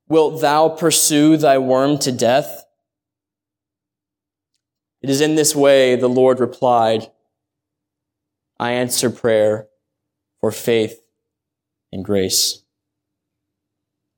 Wilt 0.09 0.41
thou 0.41 0.69
pursue 0.71 1.37
thy 1.37 1.59
worm 1.59 1.99
to 1.99 2.13
death? 2.13 2.65
It 5.01 5.11
is 5.11 5.21
in 5.21 5.37
this 5.37 5.55
way, 5.55 5.97
the 5.97 6.09
Lord 6.09 6.41
replied. 6.41 7.11
I 8.59 8.73
answer 8.73 9.11
prayer 9.11 9.69
for 10.41 10.51
faith 10.51 11.01
and 11.93 12.05
grace. 12.05 12.63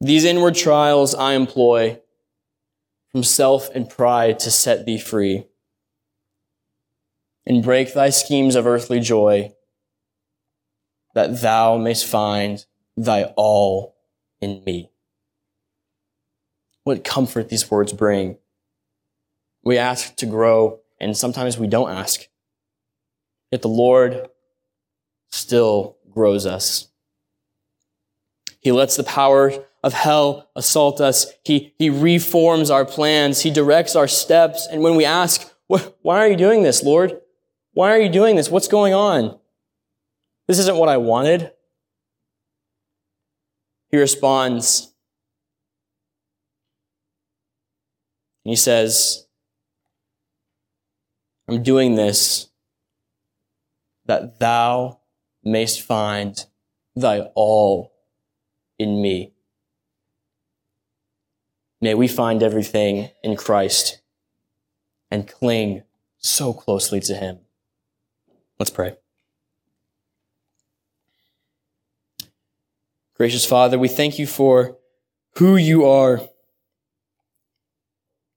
These 0.01 0.25
inward 0.25 0.55
trials 0.55 1.15
I 1.15 1.35
employ 1.35 2.01
from 3.13 3.23
self 3.23 3.69
and 3.75 3.89
pride 3.89 4.39
to 4.41 4.51
set 4.51 4.87
thee 4.87 4.99
free 4.99 5.47
and 7.47 7.63
break 7.63 7.93
thy 7.93 8.11
schemes 8.11 8.55
of 8.55 8.67
earthly 8.67 9.01
joy 9.01 9.53
that 11.15 11.41
thou 11.41 11.77
mayst 11.77 12.07
find 12.07 12.65
thy 12.97 13.25
all 13.37 13.97
in 14.41 14.63
me. 14.65 14.91
What 16.85 17.05
comfort 17.05 17.49
these 17.49 17.71
words 17.71 17.93
bring. 17.93 18.39
We 19.63 19.79
ask 19.79 20.17
to 20.17 20.27
grow, 20.27 20.81
and 21.01 21.17
sometimes 21.17 21.59
we 21.59 21.67
don't 21.67 21.91
ask. 21.91 22.27
Yet 23.51 23.63
the 23.63 23.69
Lord 23.69 24.29
still 25.31 25.97
grows 26.11 26.47
us. 26.47 26.89
He 28.61 28.73
lets 28.73 28.97
the 28.97 29.05
power 29.05 29.53
of 29.83 29.93
hell 29.93 30.51
assault 30.55 31.01
us. 31.01 31.33
He, 31.45 31.75
he 31.79 31.89
reforms 31.89 32.71
our 32.71 32.85
plans. 32.85 33.41
He 33.41 33.51
directs 33.51 33.97
our 33.97 34.09
steps. 34.09 34.69
And 34.71 34.83
when 34.83 34.97
we 34.97 35.05
ask, 35.05 35.51
why 35.67 36.19
are 36.19 36.29
you 36.29 36.37
doing 36.37 36.63
this, 36.63 36.83
Lord? 36.83 37.21
Why 37.73 37.91
are 37.91 38.01
you 38.01 38.11
doing 38.11 38.37
this? 38.37 38.51
What's 38.51 38.69
going 38.69 38.93
on? 38.93 39.39
This 40.47 40.59
isn't 40.59 40.77
what 40.77 40.89
I 40.89 40.97
wanted. 40.97 41.53
He 43.89 43.97
responds. 43.97 44.93
He 48.45 48.57
says, 48.57 49.27
I'm 51.51 51.65
doing 51.65 51.97
this 51.97 52.47
that 54.07 54.39
thou 54.39 55.01
mayst 55.43 55.83
find 55.83 56.47
thy 56.95 57.23
all 57.35 57.93
in 58.79 59.03
me. 59.03 59.33
May 61.81 61.95
we 61.95 62.07
find 62.07 62.45
everything 62.45 63.11
in 63.25 63.35
Christ 63.35 64.01
and 65.11 65.27
cling 65.27 65.83
so 66.19 66.53
closely 66.53 67.01
to 67.01 67.17
him. 67.17 67.41
Let's 68.61 68.71
pray. 68.71 68.95
Gracious 73.17 73.45
Father, 73.45 73.77
we 73.77 73.89
thank 73.89 74.21
you 74.21 74.27
for 74.29 74.77
who 75.37 75.57
you 75.57 75.85
are. 75.85 76.21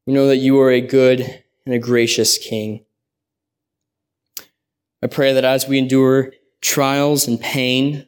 We 0.07 0.13
know 0.13 0.25
that 0.25 0.37
you 0.37 0.59
are 0.59 0.71
a 0.71 0.81
good 0.81 1.43
and 1.63 1.75
a 1.75 1.79
gracious 1.79 2.39
King. 2.39 2.83
I 5.03 5.07
pray 5.07 5.33
that 5.33 5.43
as 5.43 5.67
we 5.67 5.77
endure 5.77 6.31
trials 6.61 7.27
and 7.27 7.37
pain, 7.37 8.07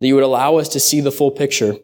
that 0.00 0.06
you 0.06 0.14
would 0.14 0.24
allow 0.24 0.56
us 0.56 0.70
to 0.70 0.80
see 0.80 1.02
the 1.02 1.12
full 1.12 1.30
picture, 1.30 1.76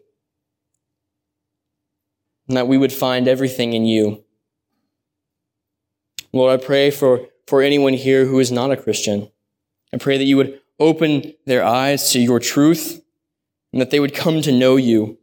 and 2.47 2.57
that 2.57 2.67
we 2.67 2.75
would 2.75 2.91
find 2.91 3.27
everything 3.27 3.73
in 3.73 3.85
you. 3.85 4.23
Lord, 6.33 6.59
I 6.59 6.65
pray 6.65 6.89
for, 6.89 7.27
for 7.45 7.61
anyone 7.61 7.93
here 7.93 8.25
who 8.25 8.39
is 8.39 8.51
not 8.51 8.71
a 8.71 8.77
Christian. 8.77 9.29
I 9.93 9.97
pray 9.97 10.17
that 10.17 10.23
you 10.23 10.37
would 10.37 10.59
open 10.79 11.33
their 11.45 11.63
eyes 11.63 12.11
to 12.13 12.19
your 12.19 12.39
truth 12.39 12.99
and 13.71 13.79
that 13.79 13.91
they 13.91 13.99
would 13.99 14.15
come 14.15 14.41
to 14.41 14.51
know 14.51 14.75
you. 14.75 15.19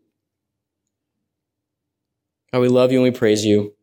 God, 2.53 2.61
we 2.61 2.69
love 2.69 2.93
you 2.93 2.99
and 2.99 3.13
we 3.13 3.19
praise 3.19 3.45
you. 3.45 3.75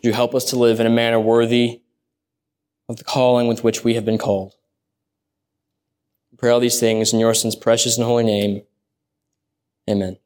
You 0.00 0.14
help 0.14 0.34
us 0.34 0.46
to 0.46 0.58
live 0.58 0.80
in 0.80 0.86
a 0.86 0.90
manner 0.90 1.20
worthy 1.20 1.82
of 2.88 2.96
the 2.96 3.04
calling 3.04 3.46
with 3.46 3.64
which 3.64 3.84
we 3.84 3.94
have 3.94 4.04
been 4.04 4.18
called. 4.18 4.54
We 6.32 6.36
pray 6.38 6.50
all 6.50 6.60
these 6.60 6.80
things 6.80 7.12
in 7.12 7.20
your 7.20 7.34
son's 7.34 7.56
precious 7.56 7.96
and 7.96 8.06
holy 8.06 8.24
name. 8.24 8.62
Amen. 9.88 10.18